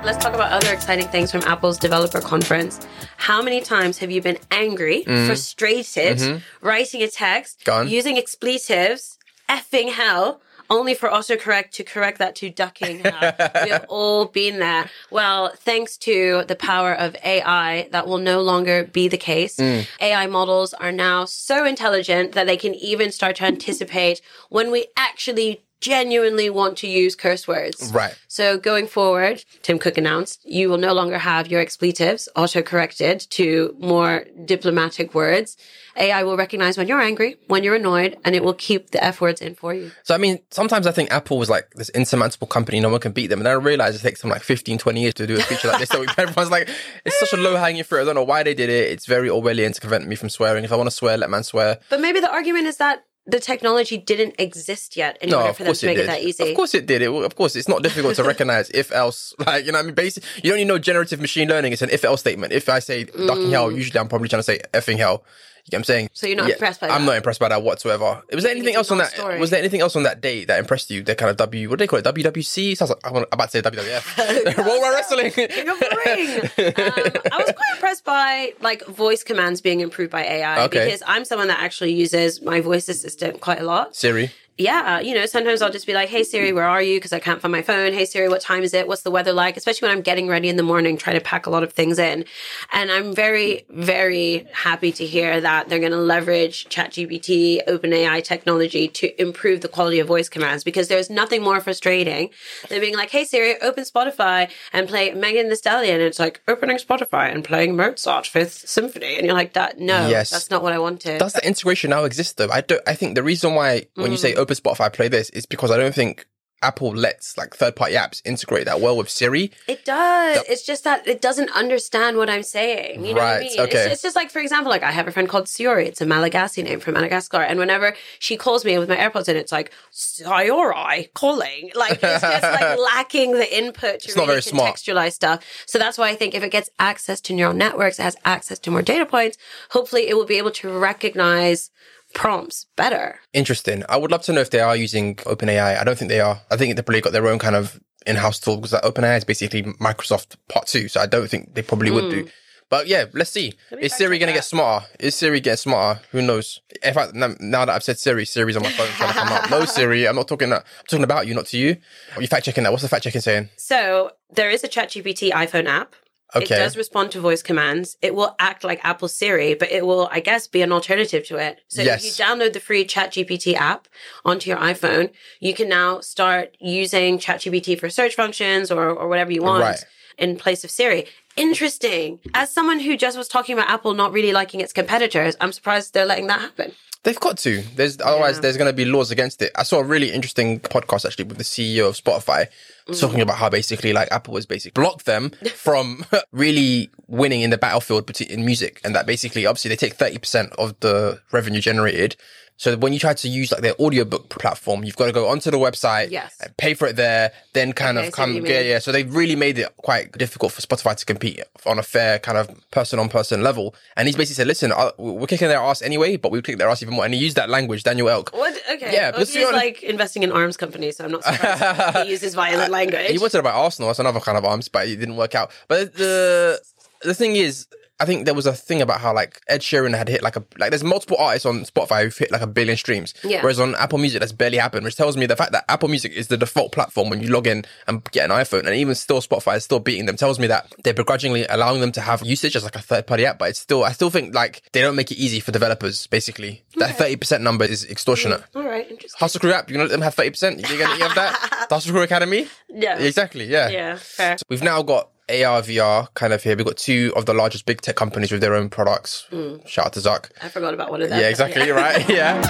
Let's 0.05 0.23
talk 0.23 0.35
about 0.35 0.51
other 0.51 0.71
exciting 0.71 1.07
things 1.07 1.31
from 1.31 1.41
Apple's 1.45 1.79
developer 1.79 2.21
conference. 2.21 2.79
How 3.17 3.41
many 3.41 3.59
times 3.59 3.97
have 3.97 4.11
you 4.11 4.21
been 4.21 4.37
angry, 4.51 5.01
frustrated, 5.03 6.43
writing 6.61 7.01
a 7.01 7.07
text, 7.07 7.61
Mm-hmm. 7.61 7.71
Go 7.71 7.77
on. 7.77 7.87
using 7.87 8.15
expletives, 8.15 9.17
effing 9.49 9.91
hell, 9.91 10.41
only 10.69 10.93
for 10.93 11.09
autocorrect 11.09 11.71
to 11.71 11.83
correct 11.83 12.19
that 12.19 12.35
to 12.35 12.51
ducking 12.51 12.99
hell? 12.99 13.33
we 13.63 13.71
have 13.71 13.85
all 13.89 14.25
been 14.25 14.59
there. 14.59 14.91
Well, 15.09 15.51
thanks 15.55 15.97
to 15.99 16.43
the 16.47 16.55
power 16.55 16.93
of 16.93 17.15
AI, 17.25 17.89
that 17.91 18.07
will 18.07 18.19
no 18.19 18.41
longer 18.41 18.83
be 18.83 19.07
the 19.07 19.17
case. 19.17 19.57
Mm. 19.57 19.87
AI 19.99 20.27
models 20.27 20.75
are 20.75 20.91
now 20.91 21.25
so 21.25 21.65
intelligent 21.65 22.33
that 22.33 22.45
they 22.45 22.57
can 22.57 22.75
even 22.75 23.11
start 23.11 23.37
to 23.37 23.45
anticipate 23.45 24.21
when 24.49 24.69
we 24.69 24.85
actually 24.95 25.64
genuinely 25.81 26.49
want 26.49 26.77
to 26.79 26.87
use 26.87 27.15
curse 27.15 27.47
words. 27.47 27.91
Right. 27.93 28.17
So 28.27 28.57
going 28.57 28.87
forward, 28.87 29.43
Tim 29.61 29.79
Cook 29.79 29.97
announced 29.97 30.41
you 30.45 30.69
will 30.69 30.77
no 30.77 30.93
longer 30.93 31.17
have 31.17 31.47
your 31.47 31.61
expletives 31.61 32.27
auto 32.35 32.61
corrected 32.61 33.19
to 33.31 33.75
more 33.79 34.25
diplomatic 34.45 35.13
words. 35.13 35.57
AI 35.97 36.23
will 36.23 36.35
recognize 36.35 36.77
when 36.77 36.87
you're 36.87 36.99
angry, 36.99 37.37
when 37.47 37.63
you're 37.63 37.75
annoyed, 37.75 38.17
and 38.25 38.35
it 38.35 38.43
will 38.43 38.53
keep 38.53 38.91
the 38.91 39.01
F 39.03 39.21
words 39.21 39.41
in 39.41 39.55
for 39.55 39.73
you. 39.73 39.91
So, 40.03 40.13
I 40.13 40.17
mean, 40.17 40.39
sometimes 40.51 40.87
I 40.87 40.91
think 40.91 41.11
Apple 41.11 41.37
was 41.37 41.49
like 41.49 41.69
this 41.75 41.89
insurmountable 41.89 42.47
company, 42.47 42.79
no 42.79 42.89
one 42.89 42.99
can 42.99 43.13
beat 43.13 43.27
them. 43.27 43.39
And 43.39 43.45
then 43.45 43.53
I 43.53 43.57
realized 43.57 43.95
it 43.95 44.01
takes 44.01 44.21
them 44.21 44.29
like 44.29 44.41
15, 44.41 44.77
20 44.77 45.01
years 45.01 45.13
to 45.15 45.27
do 45.27 45.35
a 45.35 45.41
feature 45.41 45.69
like 45.69 45.79
this. 45.79 45.89
So 45.89 46.03
everyone's 46.17 46.51
like, 46.51 46.69
it's 47.05 47.19
such 47.19 47.33
a 47.33 47.37
low 47.37 47.55
hanging 47.55 47.83
fruit. 47.83 48.01
I 48.01 48.05
don't 48.05 48.15
know 48.15 48.23
why 48.23 48.43
they 48.43 48.53
did 48.53 48.69
it. 48.69 48.91
It's 48.91 49.05
very 49.05 49.29
Orwellian 49.29 49.73
to 49.73 49.81
prevent 49.81 50.07
me 50.07 50.15
from 50.15 50.29
swearing. 50.29 50.63
If 50.63 50.71
I 50.71 50.75
want 50.75 50.87
to 50.87 50.95
swear, 50.95 51.17
let 51.17 51.29
man 51.29 51.43
swear. 51.43 51.79
But 51.89 52.01
maybe 52.01 52.19
the 52.19 52.31
argument 52.31 52.67
is 52.67 52.77
that 52.77 53.05
the 53.27 53.39
technology 53.39 53.97
didn't 53.97 54.35
exist 54.39 54.95
yet 54.95 55.17
in 55.21 55.29
No, 55.29 55.41
order 55.41 55.53
for 55.53 55.63
them 55.63 55.73
to 55.73 55.85
it 55.85 55.89
make 55.89 55.97
did. 55.97 56.03
it 56.03 56.07
that 56.07 56.21
easy. 56.21 56.49
Of 56.49 56.55
course 56.55 56.75
it 56.75 56.85
did. 56.85 57.01
It, 57.01 57.09
of 57.11 57.35
course, 57.35 57.55
it's 57.55 57.67
not 57.67 57.81
difficult 57.81 58.15
to 58.17 58.23
recognize 58.23 58.69
if 58.69 58.91
else. 58.91 59.33
Like, 59.45 59.65
you 59.65 59.71
know, 59.71 59.79
what 59.79 59.83
I 59.83 59.87
mean, 59.87 59.95
basically, 59.95 60.29
you 60.43 60.49
don't 60.51 60.57
need 60.59 60.67
no 60.67 60.77
generative 60.77 61.19
machine 61.19 61.49
learning. 61.49 61.73
It's 61.73 61.81
an 61.81 61.89
if 61.89 62.03
else 62.05 62.19
statement. 62.21 62.53
If 62.53 62.69
I 62.69 62.79
say 62.79 63.05
ducking 63.05 63.49
hell, 63.51 63.69
Mm. 63.71 63.75
usually 63.77 63.99
I'm 63.99 64.07
probably 64.07 64.27
trying 64.29 64.39
to 64.39 64.43
say 64.43 64.59
effing 64.73 64.97
hell. 64.97 65.23
You 65.71 65.77
what 65.77 65.79
I'm 65.79 65.83
saying? 65.85 66.09
So 66.13 66.27
you're 66.27 66.37
not 66.37 66.47
impressed 66.47 66.79
by 66.79 66.87
that? 66.87 66.93
I'm 66.93 67.01
that? 67.01 67.05
not 67.07 67.17
impressed 67.17 67.39
by 67.39 67.49
that 67.49 67.63
whatsoever. 67.63 68.21
Was 68.31 68.43
there 68.43 68.51
anything 68.51 68.75
else 68.75 68.91
on 68.91 68.99
that? 68.99 69.11
non-story. 69.17 69.39
Was 69.39 69.49
there 69.49 69.57
anything 69.59 69.81
else 69.81 69.95
on 69.95 70.03
that 70.03 70.21
day 70.21 70.45
that 70.45 70.59
impressed 70.59 70.91
you? 70.91 71.01
The 71.01 71.15
kind 71.15 71.31
of 71.31 71.37
W, 71.37 71.69
what 71.71 71.79
do 71.79 71.83
they 71.83 71.87
call 71.87 71.97
it? 71.97 72.05
WWC? 72.05 72.77
Sounds 72.77 72.91
like 72.91 72.99
I'm 73.03 73.25
about 73.31 73.49
to 73.49 73.49
say 73.49 73.61
WWF. 73.63 74.57
World 74.63 74.79
War 74.81 74.91
Wrestling. 74.91 75.31
King 75.31 75.67
of 75.69 75.81
Ring. 75.81 76.39
Um, 76.39 77.23
I 77.31 77.37
was 77.37 77.51
quite 77.55 77.73
impressed 77.73 78.03
by 78.05 78.53
like 78.61 78.85
voice 78.85 79.23
commands 79.23 79.59
being 79.61 79.79
improved 79.79 80.11
by 80.11 80.23
AI 80.23 80.65
Okay. 80.65 80.85
because 80.85 81.01
I'm 81.07 81.25
someone 81.25 81.47
that 81.47 81.59
actually 81.59 81.93
uses 81.93 82.43
my 82.43 82.61
voice 82.61 82.87
assistant 82.87 83.41
quite 83.41 83.59
a 83.59 83.63
lot. 83.65 83.95
Siri. 83.95 84.29
Yeah, 84.57 85.01
you 85.01 85.13
know, 85.13 85.25
sometimes 85.25 85.61
I'll 85.61 85.71
just 85.71 85.85
be 85.85 85.93
like, 85.93 86.07
"Hey 86.07 86.23
Siri, 86.23 86.53
where 86.53 86.63
are 86.63 86.81
you?" 86.81 86.95
Because 86.95 87.11
I 87.11 87.19
can't 87.19 87.41
find 87.41 87.51
my 87.51 87.61
phone. 87.61 87.91
Hey 87.91 88.05
Siri, 88.05 88.29
what 88.29 88.39
time 88.39 88.63
is 88.63 88.73
it? 88.73 88.87
What's 88.87 89.01
the 89.01 89.11
weather 89.11 89.33
like? 89.33 89.57
Especially 89.57 89.89
when 89.89 89.97
I'm 89.97 90.01
getting 90.01 90.29
ready 90.29 90.47
in 90.47 90.55
the 90.55 90.63
morning, 90.63 90.95
trying 90.95 91.17
to 91.17 91.21
pack 91.21 91.45
a 91.45 91.49
lot 91.49 91.61
of 91.61 91.73
things 91.73 91.99
in. 91.99 92.23
And 92.71 92.89
I'm 92.89 93.13
very, 93.13 93.65
very 93.69 94.47
happy 94.53 94.93
to 94.93 95.05
hear 95.05 95.41
that 95.41 95.67
they're 95.67 95.79
going 95.79 95.91
to 95.91 95.97
leverage 95.97 96.69
ChatGPT, 96.69 97.65
OpenAI 97.67 98.23
technology 98.23 98.87
to 98.87 99.21
improve 99.21 99.59
the 99.59 99.67
quality 99.67 99.99
of 99.99 100.07
voice 100.07 100.29
commands. 100.29 100.63
Because 100.63 100.87
there's 100.87 101.09
nothing 101.09 101.43
more 101.43 101.59
frustrating 101.59 102.29
than 102.69 102.79
being 102.79 102.95
like, 102.95 103.09
"Hey 103.09 103.25
Siri, 103.25 103.59
open 103.61 103.83
Spotify 103.83 104.49
and 104.71 104.87
play 104.87 105.11
Megan 105.13 105.49
Thee 105.49 105.55
Stallion." 105.55 105.95
And 105.95 106.03
it's 106.03 106.19
like 106.19 106.39
opening 106.47 106.77
Spotify 106.77 107.29
and 107.29 107.43
playing 107.43 107.75
Mozart 107.75 108.25
Fifth 108.25 108.69
Symphony, 108.69 109.17
and 109.17 109.25
you're 109.25 109.35
like, 109.35 109.51
"That 109.51 109.79
no, 109.79 110.07
Yes. 110.07 110.29
that's 110.29 110.49
not 110.49 110.63
what 110.63 110.71
I 110.71 110.79
wanted." 110.79 111.19
Does 111.19 111.33
the 111.33 111.45
integration 111.45 111.89
now 111.89 112.05
exist 112.05 112.37
though? 112.37 112.49
I 112.49 112.61
don't. 112.61 112.81
I 112.87 112.93
think 112.95 113.15
the 113.15 113.23
reason 113.23 113.53
why 113.53 113.87
when 113.95 114.11
you 114.11 114.17
say 114.17 114.31
mm. 114.31 114.44
Open 114.45 114.55
Spotify 114.55 114.93
play 114.93 115.07
this 115.07 115.29
is 115.31 115.45
because 115.47 115.71
I 115.71 115.77
don't 115.77 115.95
think 115.95 116.27
Apple 116.61 116.95
lets 116.95 117.37
like 117.37 117.53
third 117.55 117.75
party 117.75 117.93
apps 117.93 118.21
integrate 118.25 118.65
that 118.65 118.79
well 118.81 118.95
with 118.97 119.09
Siri. 119.09 119.51
It 119.67 119.85
does. 119.85 120.43
It's 120.47 120.65
just 120.65 120.83
that 120.85 121.05
it 121.07 121.21
doesn't 121.21 121.51
understand 121.55 122.17
what 122.17 122.29
I'm 122.29 122.43
saying. 122.43 123.05
You 123.05 123.13
know 123.13 123.21
what 123.21 123.35
I 123.35 123.39
mean? 123.41 123.59
okay. 123.59 123.83
It's, 123.85 123.93
it's 123.93 124.01
just 124.01 124.15
like, 124.15 124.31
for 124.31 124.39
example, 124.39 124.71
like 124.71 124.81
I 124.81 124.91
have 124.91 125.07
a 125.07 125.11
friend 125.11 125.27
called 125.29 125.45
Siori. 125.45 125.85
It's 125.85 126.01
a 126.01 126.05
Malagasy 126.05 126.63
name 126.63 126.79
from 126.79 126.93
Madagascar. 126.95 127.41
And 127.41 127.59
whenever 127.59 127.93
she 128.19 128.37
calls 128.37 128.63
me 128.65 128.77
with 128.79 128.89
my 128.89 128.95
AirPods 128.95 129.27
in, 129.29 129.35
it's 129.35 129.51
like, 129.51 129.71
Siori 129.91 131.13
calling. 131.13 131.71
Like 131.75 131.99
it's 132.01 132.21
just 132.21 132.43
like 132.43 132.79
lacking 132.95 133.33
the 133.33 133.57
input 133.57 133.99
to 133.99 134.07
It's 134.07 134.15
really 134.15 134.41
smart. 134.41 134.75
contextualize 134.75 135.11
stuff. 135.11 135.43
So 135.67 135.77
that's 135.77 135.97
why 135.97 136.09
I 136.09 136.15
think 136.15 136.33
if 136.33 136.41
it 136.41 136.51
gets 136.51 136.69
access 136.79 137.19
to 137.21 137.33
neural 137.33 137.53
networks, 137.53 137.99
it 137.99 138.03
has 138.03 138.15
access 138.23 138.59
to 138.59 138.71
more 138.71 138.81
data 138.81 139.05
points, 139.05 139.37
hopefully 139.71 140.07
it 140.07 140.15
will 140.15 140.25
be 140.25 140.37
able 140.37 140.51
to 140.51 140.69
recognize 140.69 141.69
prompts 142.15 142.65
better. 142.75 143.19
Interesting. 143.33 143.83
I 143.87 143.97
would 143.97 144.09
love 144.09 144.23
to 144.23 144.33
know 144.33 144.41
if 144.41 144.49
they 144.49 144.61
are 144.61 144.75
using 144.75 145.15
OpenAI. 145.17 145.77
I 145.79 145.83
don't 145.83 145.97
think 145.97 146.09
they 146.09 146.21
are. 146.21 146.41
I 146.49 146.57
think 146.57 146.75
they 146.75 146.81
probably 146.81 147.01
got 147.01 147.13
their 147.13 147.27
own 147.27 147.37
kind 147.37 147.55
of 147.55 147.79
in-house 148.07 148.39
tool 148.39 148.57
because 148.57 148.71
OpenAI 148.71 149.17
is 149.17 149.23
basically 149.23 149.63
Microsoft 149.63 150.37
Part 150.49 150.65
Two. 150.65 150.87
So 150.87 150.99
I 150.99 151.05
don't 151.05 151.29
think 151.29 151.53
they 151.53 151.61
probably 151.61 151.91
would 151.91 152.09
do. 152.09 152.23
Hmm. 152.23 152.29
But 152.67 152.87
yeah, 152.87 153.05
let's 153.13 153.29
see. 153.29 153.53
Is 153.79 153.95
Siri 153.95 154.17
going 154.17 154.27
to 154.27 154.33
get 154.33 154.43
smarter? 154.43 154.87
Is 154.99 155.15
Siri 155.15 155.39
getting 155.39 155.57
smarter? 155.57 156.01
Who 156.11 156.21
knows? 156.21 156.61
In 156.83 156.93
fact, 156.95 157.13
now 157.13 157.35
now 157.39 157.65
that 157.65 157.75
I've 157.75 157.83
said 157.83 157.99
Siri, 157.99 158.25
Siri's 158.25 158.57
on 158.57 158.63
my 158.63 158.71
phone 158.71 158.87
trying 158.87 159.13
to 159.13 159.19
come 159.19 159.31
up. 159.31 159.49
No, 159.51 159.65
Siri, 159.65 160.07
I'm 160.07 160.15
not 160.15 160.27
talking. 160.27 160.49
That, 160.49 160.61
I'm 160.63 160.85
talking 160.89 161.03
about 161.03 161.27
you, 161.27 161.35
not 161.35 161.45
to 161.47 161.57
you. 161.57 161.77
Are 162.15 162.21
you 162.21 162.27
fact 162.27 162.45
checking 162.45 162.63
that? 162.63 162.71
What's 162.71 162.81
the 162.81 162.89
fact 162.89 163.03
checking 163.03 163.21
saying? 163.21 163.49
So 163.57 164.11
there 164.33 164.49
is 164.49 164.63
a 164.63 164.67
ChatGPT 164.67 165.31
iPhone 165.31 165.67
app. 165.67 165.95
It 166.33 166.47
does 166.49 166.75
respond 166.75 167.11
to 167.11 167.19
voice 167.21 167.41
commands. 167.43 167.97
It 168.01 168.15
will 168.15 168.35
act 168.39 168.63
like 168.63 168.83
Apple 168.83 169.07
Siri, 169.07 169.53
but 169.53 169.71
it 169.71 169.85
will, 169.85 170.09
I 170.11 170.19
guess, 170.19 170.47
be 170.47 170.61
an 170.61 170.71
alternative 170.71 171.25
to 171.27 171.37
it. 171.37 171.61
So 171.67 171.81
Yes. 171.81 172.03
if 172.03 172.05
you 172.19 172.25
download 172.25 172.53
the 172.53 172.59
free 172.59 172.83
ChatGPT 172.85 173.53
app 173.55 173.87
onto 174.25 174.49
your 174.49 174.59
iPhone, 174.59 175.11
you 175.39 175.53
can 175.53 175.69
now 175.69 175.99
start 176.01 176.55
using 176.59 177.19
ChatGPT 177.19 177.79
for 177.79 177.89
search 177.89 178.15
functions 178.15 178.71
or, 178.71 178.89
or 178.89 179.07
whatever 179.07 179.31
you 179.31 179.43
want 179.43 179.61
Right. 179.63 179.85
in 180.17 180.35
place 180.35 180.63
of 180.63 180.71
Siri. 180.71 181.05
Interesting. 181.37 182.19
As 182.33 182.51
someone 182.51 182.79
who 182.79 182.97
just 182.97 183.17
was 183.17 183.27
talking 183.27 183.53
about 183.57 183.69
Apple 183.69 183.93
not 183.93 184.11
really 184.11 184.31
liking 184.31 184.61
its 184.61 184.73
competitors, 184.73 185.35
I'm 185.39 185.51
surprised 185.51 185.93
they're 185.93 186.05
letting 186.05 186.27
that 186.27 186.41
happen. 186.41 186.73
They've 187.05 187.19
got 187.19 187.37
to. 187.39 187.61
There's 187.75 188.01
otherwise 188.01 188.35
Yeah. 188.35 188.41
there's 188.41 188.57
going 188.57 188.67
to 188.69 188.73
be 188.73 188.83
laws 188.83 189.11
against 189.11 189.41
it. 189.41 189.51
I 189.55 189.63
saw 189.63 189.79
a 189.79 189.83
really 189.83 190.11
interesting 190.11 190.59
podcast 190.59 191.05
actually 191.05 191.25
with 191.25 191.37
the 191.37 191.43
CEO 191.45 191.87
of 191.87 191.95
Spotify 191.95 192.47
Mm. 192.87 192.99
talking 192.99 193.21
about 193.21 193.37
how 193.37 193.49
basically 193.49 193.93
like 193.93 194.11
Apple 194.11 194.35
has 194.35 194.45
basically 194.45 194.79
blocked 194.79 195.05
them 195.07 195.31
from 195.55 196.05
really 196.31 196.89
winning 197.07 197.41
in 197.41 197.49
the 197.49 197.57
battlefield 197.57 198.09
in 198.21 198.45
music, 198.45 198.79
and 198.83 198.93
that 198.95 199.05
basically 199.07 199.45
obviously 199.47 199.69
they 199.69 199.75
take 199.75 199.93
thirty 199.95 200.17
percent 200.19 200.51
of 200.59 200.79
the 200.81 201.19
revenue 201.31 201.61
generated. 201.61 202.15
So 202.57 202.77
when 202.77 202.93
you 202.93 202.99
try 202.99 203.13
to 203.13 203.27
use 203.27 203.51
like 203.51 203.59
their 203.61 203.73
audiobook 203.81 204.29
platform, 204.29 204.85
you've 204.85 204.95
got 204.95 205.07
to 205.07 205.11
go 205.11 205.27
onto 205.27 205.51
the 205.51 205.57
website, 205.57 206.09
Yes. 206.11 206.37
and 206.39 206.55
pay 206.55 206.73
for 206.73 206.87
it 206.87 206.95
there, 206.95 207.33
then 207.51 207.73
kind 207.73 207.97
Okay, 207.97 208.07
of 208.07 208.13
come, 208.13 208.33
you 208.33 208.45
yeah, 208.45 208.61
yeah. 208.61 208.79
So 208.79 208.93
they've 208.93 209.13
really 209.13 209.35
made 209.35 209.59
it 209.59 209.75
quite 209.75 210.13
difficult 210.13 210.53
for 210.53 210.61
Spotify 210.61 210.95
to 210.95 211.05
compete 211.05 211.41
on 211.65 211.79
a 211.79 211.83
fair 211.83 212.17
kind 212.17 212.37
of 212.37 212.47
person 212.71 212.97
on 212.97 213.09
person 213.09 213.41
level. 213.43 213.75
And 213.97 214.07
he's 214.07 214.15
basically 214.15 214.35
said, 214.35 214.47
listen, 214.47 214.71
uh, 214.71 214.91
we're 214.97 215.27
kicking 215.27 215.49
their 215.49 215.59
ass 215.59 215.81
anyway, 215.81 216.15
but 216.15 216.31
we 216.31 216.41
kick 216.41 216.57
their 216.57 216.69
ass 216.69 216.81
even 216.81 216.94
more. 216.95 217.05
And 217.05 217.13
he 217.13 217.19
used 217.19 217.35
that 217.37 217.49
language, 217.49 217.83
Daniel 217.83 218.09
Ek. 218.09 218.33
What? 218.33 218.53
Okay. 218.71 218.91
Yeah, 218.93 219.11
well, 219.11 219.19
but 219.19 219.27
he's 219.29 219.47
to 219.47 219.51
like 219.51 219.83
investing 219.83 220.23
in 220.23 220.31
arms 220.31 220.57
companies, 220.57 220.97
so 220.97 221.05
I'm 221.05 221.11
not 221.11 221.23
surprised 221.23 221.97
he 222.05 222.09
uses 222.11 222.33
violent 222.33 222.71
language. 222.71 223.11
He 223.11 223.17
wanted 223.17 223.39
about 223.39 223.55
Arsenal. 223.55 223.89
That's 223.89 223.99
another 223.99 224.19
kind 224.19 224.37
of 224.37 224.45
arms, 224.45 224.67
but 224.67 224.87
it 224.87 224.95
didn't 224.97 225.17
work 225.17 225.35
out. 225.35 225.51
But 225.67 225.93
the 225.95 226.59
the 227.03 227.13
thing 227.13 227.35
is, 227.35 227.67
I 227.99 228.05
think 228.05 228.25
there 228.25 228.33
was 228.33 228.45
a 228.45 228.53
thing 228.53 228.81
about 228.81 228.99
how 228.99 229.13
like 229.13 229.39
Ed 229.47 229.61
Sheeran 229.61 229.95
had 229.95 230.09
hit 230.09 230.21
like 230.21 230.35
a 230.35 230.43
like 230.57 230.71
there's 230.71 230.83
multiple 230.83 231.15
artists 231.17 231.45
on 231.45 231.61
Spotify 231.63 232.03
who've 232.03 232.17
hit 232.17 232.31
like 232.31 232.41
a 232.41 232.47
billion 232.47 232.75
streams. 232.75 233.13
Yeah. 233.23 233.41
Whereas 233.41 233.59
on 233.59 233.73
Apple 233.75 233.99
Music 233.99 234.19
that's 234.19 234.33
barely 234.33 234.57
happened, 234.57 234.83
which 234.83 234.95
tells 234.97 235.15
me 235.15 235.25
the 235.25 235.35
fact 235.35 235.53
that 235.53 235.63
Apple 235.69 235.87
Music 235.87 236.11
is 236.11 236.27
the 236.27 236.35
default 236.35 236.73
platform 236.73 237.09
when 237.09 237.21
you 237.21 237.29
log 237.29 237.47
in 237.47 237.63
and 237.87 238.03
get 238.11 238.29
an 238.29 238.35
iPhone, 238.35 238.65
and 238.65 238.75
even 238.75 238.95
still 238.95 239.21
Spotify 239.21 239.55
is 239.55 239.63
still 239.63 239.79
beating 239.79 240.07
them. 240.07 240.17
Tells 240.17 240.39
me 240.39 240.47
that 240.47 240.73
they're 240.83 240.93
begrudgingly 240.93 241.45
allowing 241.47 241.79
them 241.79 241.93
to 241.93 242.01
have 242.01 242.21
usage 242.25 242.55
as 242.55 242.63
like 242.63 242.75
a 242.75 242.81
third 242.81 243.07
party 243.07 243.25
app, 243.25 243.39
but 243.39 243.49
it's 243.49 243.59
still 243.59 243.83
I 243.85 243.93
still 243.93 244.09
think 244.09 244.35
like 244.35 244.61
they 244.73 244.81
don't 244.81 244.95
make 244.95 245.11
it 245.11 245.17
easy 245.17 245.39
for 245.39 245.51
developers. 245.51 246.07
Basically, 246.07 246.63
that 246.75 246.97
thirty 246.97 247.15
percent 247.15 247.43
number 247.43 247.63
is 247.63 247.85
extortionate. 247.89 248.41
Mm, 248.53 248.61
all 248.61 248.69
right, 248.69 248.89
interesting. 248.89 249.17
Hustle 249.19 249.39
Crew 249.39 249.53
app, 249.53 249.69
you're 249.69 249.77
gonna 249.77 249.85
let 249.89 249.91
them 249.93 250.01
have 250.01 250.15
thirty 250.15 250.31
percent. 250.31 250.59
You're 250.69 250.79
gonna 250.79 250.95
you 250.95 251.03
have 251.03 251.15
that. 251.15 251.65
The 251.69 251.75
Hustle 251.75 251.93
Crew 251.93 252.01
Academy. 252.01 252.47
Yeah. 252.67 252.97
Exactly. 252.99 253.45
Yeah. 253.45 253.69
Yeah, 253.69 253.95
fair. 253.95 254.35
We've 254.49 254.61
now 254.63 254.81
got 254.81 255.09
AR, 255.27 255.61
VR 255.61 256.13
kind 256.13 256.33
of 256.33 256.43
here. 256.43 256.55
We've 256.55 256.65
got 256.65 256.77
two 256.77 257.11
of 257.15 257.25
the 257.25 257.33
largest 257.33 257.65
big 257.65 257.81
tech 257.81 257.95
companies 257.95 258.31
with 258.31 258.41
their 258.41 258.53
own 258.53 258.69
products. 258.69 259.25
Mm. 259.31 259.67
Shout 259.67 259.87
out 259.87 259.93
to 259.93 259.99
Zuck. 259.99 260.29
I 260.41 260.49
forgot 260.49 260.73
about 260.73 260.91
one 260.91 261.01
of 261.01 261.09
them. 261.09 261.19
Yeah, 261.19 261.29
exactly. 261.29 261.69
Right. 261.71 262.07
Yeah. 262.15 262.41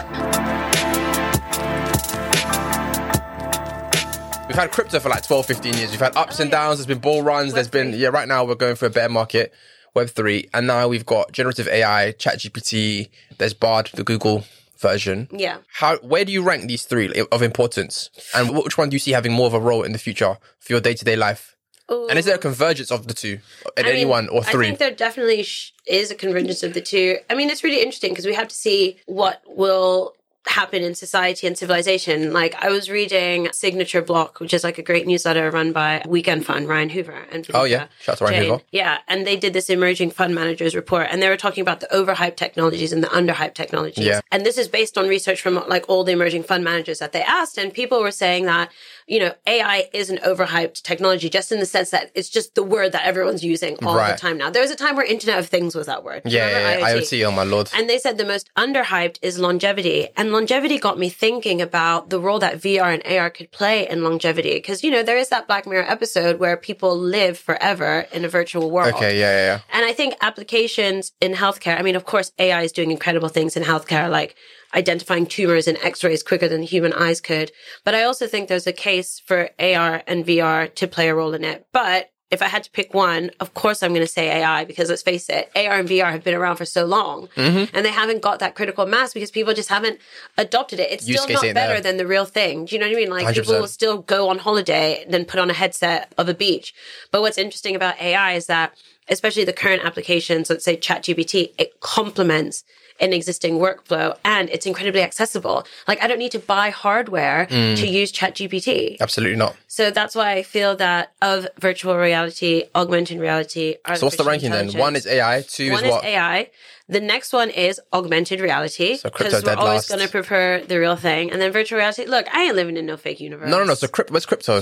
We've 4.47 4.55
had 4.55 4.71
crypto 4.71 4.99
for 4.99 5.09
like 5.09 5.25
12, 5.25 5.45
15 5.45 5.73
years. 5.73 5.91
We've 5.91 5.99
had 5.99 6.15
ups 6.15 6.39
and 6.39 6.49
oh, 6.49 6.51
downs. 6.51 6.77
There's 6.77 6.87
been 6.87 6.99
bull 6.99 7.23
runs. 7.23 7.53
There's 7.53 7.67
been, 7.67 7.93
yeah, 7.93 8.09
right 8.09 8.27
now 8.27 8.45
we're 8.45 8.55
going 8.55 8.75
for 8.75 8.85
a 8.85 8.89
bear 8.89 9.09
market, 9.09 9.53
Web3. 9.95 10.49
And 10.53 10.67
now 10.67 10.87
we've 10.87 11.05
got 11.05 11.31
generative 11.31 11.67
AI, 11.67 12.13
ChatGPT. 12.17 13.09
There's 13.37 13.53
Bard, 13.53 13.89
the 13.93 14.03
Google 14.03 14.45
version. 14.77 15.27
Yeah. 15.31 15.57
How, 15.73 15.97
where 15.97 16.23
do 16.25 16.31
you 16.31 16.43
rank 16.43 16.67
these 16.67 16.83
three 16.83 17.11
of 17.31 17.41
importance? 17.41 18.09
And 18.35 18.55
which 18.55 18.77
one 18.77 18.89
do 18.89 18.95
you 18.95 18.99
see 18.99 19.11
having 19.11 19.33
more 19.33 19.47
of 19.47 19.53
a 19.53 19.59
role 19.59 19.83
in 19.83 19.93
the 19.93 19.97
future 19.97 20.37
for 20.59 20.73
your 20.73 20.81
day 20.81 20.93
to 20.93 21.03
day 21.05 21.15
life? 21.15 21.54
And 21.89 22.17
is 22.17 22.25
there 22.25 22.35
a 22.35 22.39
convergence 22.39 22.91
of 22.91 23.07
the 23.07 23.13
two 23.13 23.39
at 23.77 23.85
I 23.85 23.89
any 23.89 23.99
mean, 23.99 24.09
one 24.09 24.29
or 24.29 24.43
three? 24.43 24.65
I 24.65 24.69
think 24.69 24.79
there 24.79 24.91
definitely 24.91 25.43
sh- 25.43 25.73
is 25.87 26.11
a 26.11 26.15
convergence 26.15 26.63
of 26.63 26.73
the 26.73 26.81
two. 26.81 27.17
I 27.29 27.35
mean, 27.35 27.49
it's 27.49 27.63
really 27.63 27.81
interesting 27.81 28.11
because 28.11 28.25
we 28.25 28.33
have 28.33 28.47
to 28.47 28.55
see 28.55 28.97
what 29.05 29.41
will 29.47 30.15
happen 30.47 30.83
in 30.83 30.93
society 30.93 31.47
and 31.47 31.57
civilization. 31.57 32.31
Like 32.31 32.55
I 32.63 32.69
was 32.69 32.87
reading 32.89 33.49
Signature 33.51 34.01
Block, 34.03 34.39
which 34.39 34.53
is 34.53 34.63
like 34.63 34.77
a 34.77 34.83
great 34.83 35.07
newsletter 35.07 35.49
run 35.49 35.71
by 35.71 36.03
Weekend 36.07 36.45
Fund, 36.45 36.67
Ryan 36.67 36.89
Hoover 36.89 37.25
and 37.31 37.47
Oh, 37.53 37.63
yeah. 37.63 37.87
Shout 37.99 38.13
out 38.13 38.17
to 38.19 38.23
Ryan 38.25 38.41
Jane. 38.41 38.49
Hoover. 38.51 38.63
Yeah, 38.71 38.97
and 39.07 39.25
they 39.25 39.37
did 39.37 39.53
this 39.53 39.69
emerging 39.71 40.11
fund 40.11 40.35
managers 40.35 40.75
report, 40.75 41.07
and 41.09 41.21
they 41.21 41.29
were 41.29 41.37
talking 41.37 41.61
about 41.63 41.79
the 41.79 41.87
overhyped 41.87 42.35
technologies 42.35 42.93
and 42.93 43.03
the 43.03 43.07
underhyped 43.07 43.55
technologies. 43.55 44.05
Yeah. 44.05 44.21
And 44.31 44.45
this 44.45 44.57
is 44.57 44.67
based 44.67 44.97
on 44.97 45.07
research 45.07 45.41
from 45.41 45.55
like 45.67 45.89
all 45.89 46.03
the 46.03 46.11
emerging 46.11 46.43
fund 46.43 46.63
managers 46.63 46.99
that 46.99 47.11
they 47.11 47.23
asked, 47.23 47.57
and 47.57 47.73
people 47.73 47.99
were 48.01 48.11
saying 48.11 48.45
that 48.45 48.71
you 49.07 49.19
know 49.19 49.33
AI 49.47 49.87
is 49.93 50.09
an 50.09 50.17
overhyped 50.25 50.81
technology, 50.81 51.29
just 51.29 51.51
in 51.51 51.59
the 51.59 51.65
sense 51.65 51.91
that 51.91 52.11
it's 52.15 52.29
just 52.29 52.55
the 52.55 52.63
word 52.63 52.91
that 52.93 53.05
everyone's 53.05 53.43
using 53.43 53.77
all 53.85 53.95
Right. 53.95 54.13
the 54.13 54.17
time 54.17 54.37
now. 54.37 54.49
There 54.49 54.61
was 54.61 54.71
a 54.71 54.75
time 54.75 54.95
where 54.95 55.05
Internet 55.05 55.39
of 55.39 55.47
Things 55.47 55.75
was 55.75 55.85
that 55.87 56.03
word. 56.03 56.23
yeah, 56.25 56.49
yeah, 56.49 56.77
yeah. 56.79 56.87
IoT, 56.95 57.25
oh 57.25 57.31
my 57.31 57.43
lord. 57.43 57.69
and 57.75 57.87
they 57.89 57.97
said 57.99 58.17
the 58.17 58.25
most 58.25 58.49
underhyped 58.57 59.17
is 59.21 59.37
longevity. 59.39 60.07
And 60.17 60.31
longevity 60.31 60.77
got 60.79 60.97
me 60.97 61.09
thinking 61.09 61.61
about 61.61 62.09
the 62.09 62.19
role 62.19 62.39
that 62.39 62.55
VR 62.55 62.93
and 62.93 63.03
AR 63.05 63.29
could 63.29 63.51
play 63.51 63.87
in 63.87 64.03
longevity. 64.03 64.55
Because, 64.55 64.83
you 64.83 64.89
know, 64.91 65.03
there 65.03 65.17
is 65.17 65.29
that 65.29 65.47
Black 65.47 65.67
Mirror 65.67 65.85
episode 65.87 66.39
where 66.39 66.57
people 66.57 66.97
live 66.97 67.37
forever 67.37 68.07
in 68.11 68.25
a 68.25 68.29
virtual 68.29 68.71
world. 68.71 68.93
okay, 68.95 69.19
yeah, 69.19 69.31
yeah, 69.37 69.45
yeah. 69.45 69.59
And 69.71 69.85
I 69.85 69.93
think 69.93 70.15
applications 70.21 71.11
in 71.21 71.33
healthcare, 71.33 71.77
I 71.77 71.81
mean, 71.81 71.95
of 71.95 72.05
course, 72.05 72.31
AI 72.39 72.61
is 72.63 72.71
doing 72.71 72.91
incredible 72.91 73.29
things 73.29 73.55
in 73.57 73.63
healthcare, 73.63 74.09
like 74.09 74.35
identifying 74.75 75.25
tumors 75.25 75.67
in 75.67 75.77
x 75.77 76.03
rays 76.03 76.21
quicker 76.23 76.47
than 76.47 76.63
human 76.63 76.93
eyes 76.93 77.21
could. 77.21 77.51
But 77.83 77.95
I 77.95 78.03
also 78.03 78.27
think 78.27 78.47
there's 78.47 78.67
a 78.67 78.73
case 78.73 79.21
for 79.25 79.49
AR 79.59 80.03
and 80.07 80.25
VR 80.25 80.73
to 80.75 80.87
play 80.87 81.09
a 81.09 81.15
role 81.15 81.33
in 81.33 81.43
it. 81.43 81.65
But 81.71 82.11
if 82.31 82.41
I 82.41 82.47
had 82.47 82.63
to 82.63 82.71
pick 82.71 82.93
one, 82.93 83.29
of 83.39 83.53
course 83.53 83.83
I'm 83.83 83.91
going 83.91 84.01
to 84.05 84.11
say 84.11 84.41
AI 84.41 84.65
because 84.65 84.89
let's 84.89 85.03
face 85.03 85.29
it, 85.29 85.49
AR 85.55 85.79
and 85.79 85.87
VR 85.87 86.11
have 86.11 86.23
been 86.23 86.33
around 86.33 86.57
for 86.57 86.65
so 86.65 86.83
long 86.85 87.27
Mm-hmm. 87.35 87.75
and 87.75 87.85
they 87.85 87.91
haven't 87.91 88.21
got 88.21 88.39
that 88.39 88.55
critical 88.55 88.85
mass 88.85 89.13
because 89.13 89.31
people 89.31 89.53
just 89.53 89.69
haven't 89.69 89.99
adopted 90.37 90.79
it. 90.79 90.91
It's 90.91 91.07
Use 91.07 91.21
still 91.21 91.41
not 91.41 91.53
better 91.53 91.79
than 91.79 91.97
the 91.97 92.07
real 92.07 92.25
thing. 92.25 92.65
Do 92.65 92.75
you 92.75 92.81
know 92.81 92.87
what 92.87 92.93
I 92.93 92.99
mean? 92.99 93.09
Like 93.09 93.27
100%. 93.27 93.33
people 93.35 93.59
will 93.59 93.67
still 93.67 93.99
go 93.99 94.27
on 94.29 94.39
holiday 94.39 95.03
and 95.03 95.13
then 95.13 95.23
put 95.25 95.39
on 95.39 95.49
a 95.49 95.53
headset 95.53 96.11
of 96.17 96.27
a 96.27 96.33
beach. 96.33 96.73
But 97.11 97.21
what's 97.21 97.37
interesting 97.37 97.75
about 97.75 98.01
AI 98.01 98.33
is 98.33 98.47
that 98.47 98.73
especially 99.07 99.45
the 99.45 99.53
current 99.53 99.85
applications, 99.85 100.49
let's 100.49 100.65
say 100.65 100.75
ChatGPT, 100.75 101.53
it 101.59 101.79
complements 101.79 102.63
an 102.99 103.11
existing 103.13 103.55
workflow 103.59 104.15
and 104.23 104.49
it's 104.49 104.65
incredibly 104.65 105.01
accessible. 105.01 105.65
Like 105.87 106.01
I 106.01 106.07
don't 106.07 106.19
need 106.19 106.31
to 106.31 106.39
buy 106.39 106.69
hardware 106.69 107.47
Mm. 107.49 107.77
to 107.77 107.87
use 107.87 108.11
ChatGPT. 108.11 108.97
Absolutely 108.99 109.35
not. 109.37 109.55
So 109.67 109.91
that's 109.91 110.15
why 110.15 110.31
I 110.33 110.43
feel 110.43 110.75
that 110.77 111.11
of 111.21 111.47
virtual 111.59 111.97
reality, 111.97 112.63
augmented 112.73 113.19
reality, 113.19 113.75
So 113.95 114.05
what's 114.05 114.15
the 114.17 114.23
ranking 114.23 114.51
then? 114.51 114.71
One 114.73 114.95
is 114.95 115.05
AI, 115.05 115.41
two 115.41 115.71
one 115.71 115.83
is 115.83 115.91
what? 115.91 116.03
is 116.03 116.09
AI. 116.11 116.49
The 116.87 117.01
next 117.01 117.33
one 117.33 117.49
is 117.49 117.81
augmented 117.91 118.39
reality. 118.39 118.97
So 118.97 119.09
crypto 119.09 119.41
we're 119.43 119.55
always 119.55 119.87
going 119.87 120.01
to 120.01 120.07
prefer 120.07 120.61
the 120.61 120.79
real 120.79 120.95
thing. 120.95 121.31
And 121.31 121.41
then 121.41 121.51
virtual 121.51 121.79
reality. 121.79 122.05
Look, 122.05 122.27
I 122.33 122.43
ain't 122.43 122.55
living 122.55 122.77
in 122.77 122.85
no 122.85 122.95
fake 122.95 123.19
universe. 123.19 123.49
No, 123.49 123.57
no, 123.57 123.63
no. 123.65 123.73
So 123.73 123.87
crypto, 123.87 124.13
what's 124.13 124.25
crypto? 124.27 124.61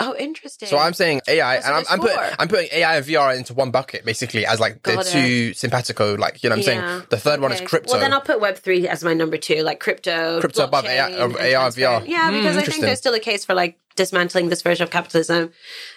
Oh, 0.00 0.14
interesting. 0.18 0.68
So 0.68 0.78
I'm 0.78 0.94
saying 0.94 1.20
AI, 1.28 1.54
That's 1.54 1.66
and 1.66 1.76
I'm, 1.76 1.84
I'm 1.90 1.98
putting. 2.00 2.18
I'm 2.38 2.48
putting 2.48 2.68
AI 2.72 2.96
and 2.96 3.04
VR 3.06 3.36
into 3.36 3.54
one 3.54 3.70
bucket 3.70 4.04
basically 4.04 4.46
as 4.46 4.60
like 4.60 4.82
the 4.82 5.02
two 5.02 5.52
simpatico. 5.54 6.14
Like 6.16 6.42
you 6.42 6.50
know, 6.50 6.56
what 6.56 6.68
I'm 6.68 6.74
Yeah. 6.74 6.88
saying 6.98 7.06
the 7.10 7.16
third 7.18 7.40
one 7.40 7.52
is 7.52 7.60
crypto. 7.60 7.92
Well, 7.92 8.00
then 8.00 8.12
I'll 8.12 8.20
put 8.20 8.40
Web 8.40 8.56
three 8.56 8.86
as 8.88 9.02
my 9.04 9.14
number 9.14 9.36
two, 9.36 9.62
like 9.62 9.80
crypto, 9.80 10.40
Crypto 10.40 10.64
above 10.64 10.84
AI 10.86 11.08
and 11.08 11.32
AR. 11.36 11.70
VR. 11.70 12.06
Yeah, 12.06 12.30
because 12.30 12.56
I 12.56 12.62
think 12.62 12.82
there's 12.82 12.98
still 12.98 13.14
a 13.14 13.20
case 13.20 13.44
for 13.44 13.54
like 13.54 13.78
dismantling 13.96 14.48
this 14.48 14.62
version 14.62 14.84
of 14.84 14.90
capitalism, 14.90 15.52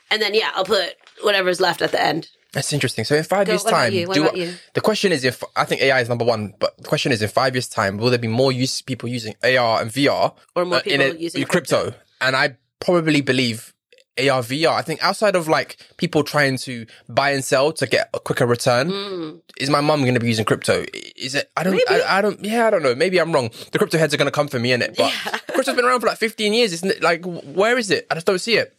and 0.10 0.22
then 0.22 0.34
yeah, 0.34 0.52
I'll 0.56 0.66
put 0.66 0.96
whatever's 1.24 1.60
left 1.62 1.82
at 1.82 1.92
the 1.92 2.02
end. 2.02 2.30
That's 2.54 2.74
interesting. 2.74 3.06
So 3.06 3.16
in 3.16 3.24
five 3.24 3.48
Go, 3.48 3.54
years' 3.54 3.64
time, 3.64 3.94
you? 3.94 4.08
What 4.10 4.16
do 4.16 4.24
about 4.24 4.36
you? 4.36 4.54
the 4.74 4.82
question 4.82 5.14
is 5.14 5.24
if 5.24 5.42
I 5.56 5.64
think 5.64 5.82
AI 5.82 6.02
is 6.02 6.10
number 6.10 6.26
one, 6.26 6.54
but 6.60 6.78
the 6.78 6.84
question 6.84 7.14
is 7.14 7.22
in 7.22 7.30
five 7.30 7.56
years' 7.56 7.70
time, 7.70 7.98
will 7.98 8.10
there 8.10 8.20
be 8.20 8.28
more 8.28 8.52
use 8.52 8.82
people 8.82 9.08
using 9.08 9.36
AR 9.42 9.82
and 9.82 9.90
VR 9.90 10.34
Or 10.56 10.66
more 10.66 10.80
uh, 10.80 10.80
in 10.80 10.84
people 11.00 11.06
it- 11.16 11.20
using 11.20 11.46
crypto? 11.46 11.84
crypto? 11.84 12.00
And 12.20 12.36
I 12.36 12.58
probably 12.82 13.22
believe 13.22 13.71
AR 14.18 14.42
VR. 14.42 14.72
I 14.74 14.82
think 14.82 15.02
outside 15.04 15.36
of 15.36 15.48
like 15.48 15.78
people 15.98 16.24
trying 16.24 16.58
to 16.60 16.86
buy 17.08 17.32
and 17.32 17.44
sell 17.44 17.72
to 17.74 17.88
get 17.88 18.10
a 18.14 18.20
quicker 18.20 18.46
return, 18.46 19.42
is 19.58 19.70
my 19.70 19.82
mum 19.82 20.02
going 20.02 20.14
to 20.16 20.20
be 20.20 20.28
using 20.28 20.46
crypto? 20.46 20.86
Is 21.16 21.36
it? 21.36 21.50
I 21.56 21.64
don't. 21.64 21.82
I, 21.90 22.18
I 22.18 22.22
don't. 22.22 22.44
Yeah, 22.44 22.68
I 22.68 22.70
don't 22.70 22.84
know. 22.84 22.94
Maybe 22.96 23.20
I'm 23.20 23.32
wrong. 23.32 23.50
The 23.72 23.78
crypto 23.78 23.98
heads 23.98 24.14
are 24.14 24.18
going 24.18 24.28
to 24.28 24.32
come 24.32 24.48
for 24.48 24.60
me 24.60 24.74
in 24.74 24.82
it, 24.82 24.96
but 24.98 25.12
crypto's 25.54 25.76
been 25.76 25.86
around 25.86 26.02
for 26.02 26.08
like 26.08 26.18
15 26.18 26.54
years. 26.54 26.74
Isn't 26.74 26.92
it? 26.92 27.02
Like, 27.04 27.24
where 27.26 27.78
is 27.78 27.90
it? 27.92 28.06
I 28.12 28.16
just 28.16 28.26
don't 28.28 28.40
see 28.40 28.56
it. 28.58 28.76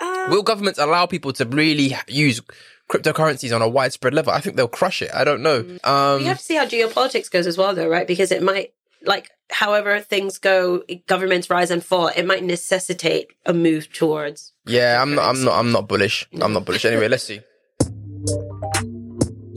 Uh, 0.00 0.26
Will 0.30 0.42
governments 0.42 0.78
allow 0.78 1.06
people 1.06 1.32
to 1.34 1.44
really 1.46 1.96
use 2.06 2.40
cryptocurrencies 2.90 3.54
on 3.54 3.62
a 3.62 3.68
widespread 3.68 4.14
level? 4.14 4.32
I 4.32 4.40
think 4.40 4.56
they'll 4.56 4.68
crush 4.68 5.02
it. 5.02 5.10
I 5.14 5.24
don't 5.24 5.42
know. 5.42 5.64
Um, 5.84 6.20
You 6.20 6.26
have 6.26 6.38
to 6.38 6.44
see 6.44 6.54
how 6.54 6.66
geopolitics 6.66 7.30
goes 7.30 7.46
as 7.46 7.56
well, 7.58 7.74
though, 7.74 7.88
right? 7.88 8.06
Because 8.06 8.30
it 8.30 8.42
might, 8.42 8.72
like, 9.06 9.30
however 9.50 10.00
things 10.00 10.38
go, 10.38 10.82
governments 11.06 11.48
rise 11.48 11.70
and 11.70 11.84
fall. 11.84 12.08
It 12.08 12.24
might 12.26 12.42
necessitate 12.44 13.28
a 13.46 13.52
move 13.54 13.92
towards. 13.92 14.52
yeah, 14.66 15.00
I'm 15.00 15.14
not. 15.14 15.28
I'm 15.28 15.44
not. 15.44 15.58
I'm 15.58 15.72
not 15.72 15.88
bullish. 15.88 16.26
I'm 16.40 16.52
not 16.52 16.64
bullish. 16.64 16.84
Anyway, 16.90 17.08
let's 17.08 17.24
see. 17.24 17.40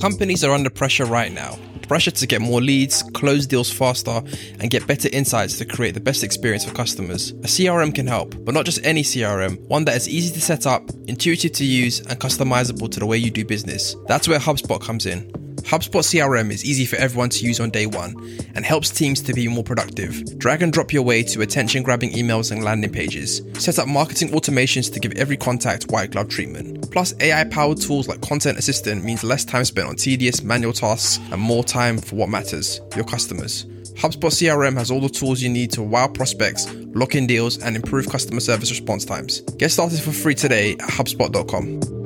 Companies 0.01 0.43
are 0.43 0.51
under 0.53 0.69
pressure 0.69 1.05
right 1.05 1.31
now. 1.31 1.57
Pressure 1.89 2.11
to 2.11 2.27
get 2.27 2.39
more 2.39 2.61
leads, 2.61 3.01
close 3.13 3.47
deals 3.47 3.71
faster, 3.71 4.21
and 4.59 4.69
get 4.69 4.85
better 4.87 5.09
insights 5.11 5.57
to 5.57 5.65
create 5.65 5.93
the 5.95 5.99
best 5.99 6.23
experience 6.23 6.63
for 6.63 6.73
customers. 6.73 7.31
A 7.31 7.47
CRM 7.47 7.93
can 7.93 8.05
help, 8.07 8.35
but 8.45 8.53
not 8.53 8.65
just 8.65 8.79
any 8.85 9.01
CRM, 9.03 9.59
one 9.67 9.85
that 9.85 9.95
is 9.97 10.07
easy 10.07 10.31
to 10.35 10.39
set 10.39 10.67
up, 10.67 10.87
intuitive 11.07 11.51
to 11.53 11.65
use, 11.65 11.99
and 12.01 12.19
customizable 12.19 12.89
to 12.91 12.99
the 12.99 13.05
way 13.07 13.17
you 13.17 13.31
do 13.31 13.43
business. 13.43 13.95
That's 14.07 14.27
where 14.27 14.39
HubSpot 14.39 14.79
comes 14.79 15.05
in. 15.07 15.31
HubSpot 15.63 16.01
CRM 16.01 16.51
is 16.51 16.65
easy 16.65 16.85
for 16.85 16.95
everyone 16.95 17.29
to 17.29 17.45
use 17.45 17.59
on 17.59 17.69
day 17.69 17.85
one 17.85 18.15
and 18.55 18.65
helps 18.65 18.89
teams 18.89 19.21
to 19.21 19.33
be 19.33 19.47
more 19.47 19.63
productive. 19.63 20.37
Drag 20.39 20.61
and 20.61 20.73
drop 20.73 20.91
your 20.91 21.03
way 21.03 21.23
to 21.23 21.41
attention 21.41 21.83
grabbing 21.83 22.11
emails 22.11 22.51
and 22.51 22.63
landing 22.63 22.91
pages. 22.91 23.41
Set 23.53 23.77
up 23.79 23.87
marketing 23.87 24.29
automations 24.29 24.91
to 24.93 24.99
give 24.99 25.11
every 25.13 25.37
contact 25.37 25.91
white 25.91 26.11
glove 26.11 26.29
treatment. 26.29 26.91
Plus, 26.91 27.13
AI 27.19 27.43
powered 27.43 27.79
tools 27.79 28.07
like 28.07 28.21
Content 28.21 28.57
Assistant 28.57 29.03
means 29.03 29.23
less 29.23 29.45
time 29.45 29.65
spent 29.65 29.87
on 29.87 29.95
tedious 29.95 30.41
manual 30.41 30.73
tasks 30.73 31.19
and 31.31 31.41
more 31.41 31.63
time 31.63 31.97
for 31.97 32.15
what 32.15 32.29
matters 32.29 32.81
your 32.95 33.05
customers. 33.05 33.65
HubSpot 33.99 34.31
CRM 34.31 34.77
has 34.77 34.89
all 34.89 35.01
the 35.01 35.09
tools 35.09 35.41
you 35.41 35.49
need 35.49 35.71
to 35.71 35.83
wow 35.83 36.07
prospects, 36.07 36.73
lock 36.95 37.15
in 37.15 37.27
deals, 37.27 37.57
and 37.57 37.75
improve 37.75 38.09
customer 38.09 38.39
service 38.39 38.69
response 38.69 39.03
times. 39.03 39.41
Get 39.57 39.71
started 39.71 39.99
for 39.99 40.11
free 40.11 40.35
today 40.35 40.73
at 40.73 40.89
HubSpot.com. 40.89 41.98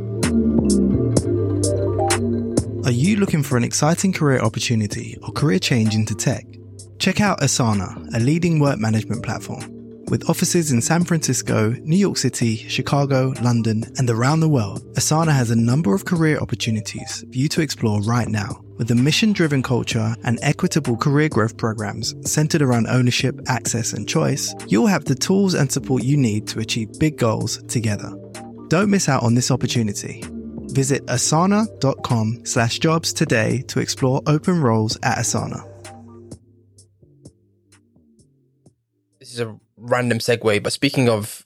you 2.94 3.18
looking 3.18 3.44
for 3.44 3.58
an 3.58 3.64
exciting 3.64 4.14
career 4.14 4.40
opportunity 4.40 5.18
or 5.22 5.32
career 5.32 5.60
change 5.60 5.96
into 5.96 6.16
tech? 6.16 6.46
Check 7.00 7.22
out 7.22 7.42
Asana, 7.42 8.14
a 8.16 8.20
leading 8.20 8.60
work 8.60 8.80
management 8.80 9.24
platform. 9.24 9.64
With 10.10 10.30
offices 10.30 10.72
in 10.72 10.82
San 10.82 11.06
Francisco, 11.06 11.72
New 11.82 11.98
York 11.98 12.18
City, 12.18 12.56
Chicago, 12.56 13.34
London, 13.42 13.84
and 13.98 14.10
around 14.10 14.42
the 14.42 14.50
world, 14.50 14.84
Asana 14.96 15.32
has 15.32 15.50
a 15.50 15.56
number 15.56 15.96
of 15.96 16.06
career 16.06 16.38
opportunities 16.38 17.22
for 17.22 17.38
you 17.38 17.48
to 17.50 17.62
explore 17.62 18.02
right 18.02 18.28
now. 18.28 18.62
With 18.78 18.92
a 18.92 18.96
mission 18.96 19.34
driven 19.34 19.64
culture 19.64 20.16
and 20.24 20.38
equitable 20.42 20.98
career 20.98 21.30
growth 21.30 21.58
programs 21.58 22.14
centered 22.30 22.62
around 22.62 22.88
ownership, 22.88 23.40
access, 23.48 23.94
and 23.94 24.08
choice, 24.08 24.54
you'll 24.68 24.88
have 24.88 25.06
the 25.06 25.16
tools 25.16 25.54
and 25.54 25.72
support 25.72 26.04
you 26.04 26.18
need 26.18 26.48
to 26.50 26.60
achieve 26.60 27.00
big 27.00 27.18
goals 27.18 27.64
together. 27.64 28.14
Don't 28.68 28.90
miss 28.90 29.10
out 29.10 29.24
on 29.24 29.36
this 29.36 29.52
opportunity. 29.52 30.24
Visit 30.74 31.06
asana.com 31.06 32.46
slash 32.46 32.80
jobs 32.80 33.14
today 33.14 33.62
to 33.68 33.80
explore 33.80 34.22
open 34.26 34.60
roles 34.60 34.98
at 35.04 35.20
Asana. 35.20 35.70
This 39.20 39.34
is 39.34 39.40
a 39.40 39.56
random 39.78 40.18
segue, 40.18 40.64
but 40.64 40.74
speaking 40.74 41.10
of 41.10 41.46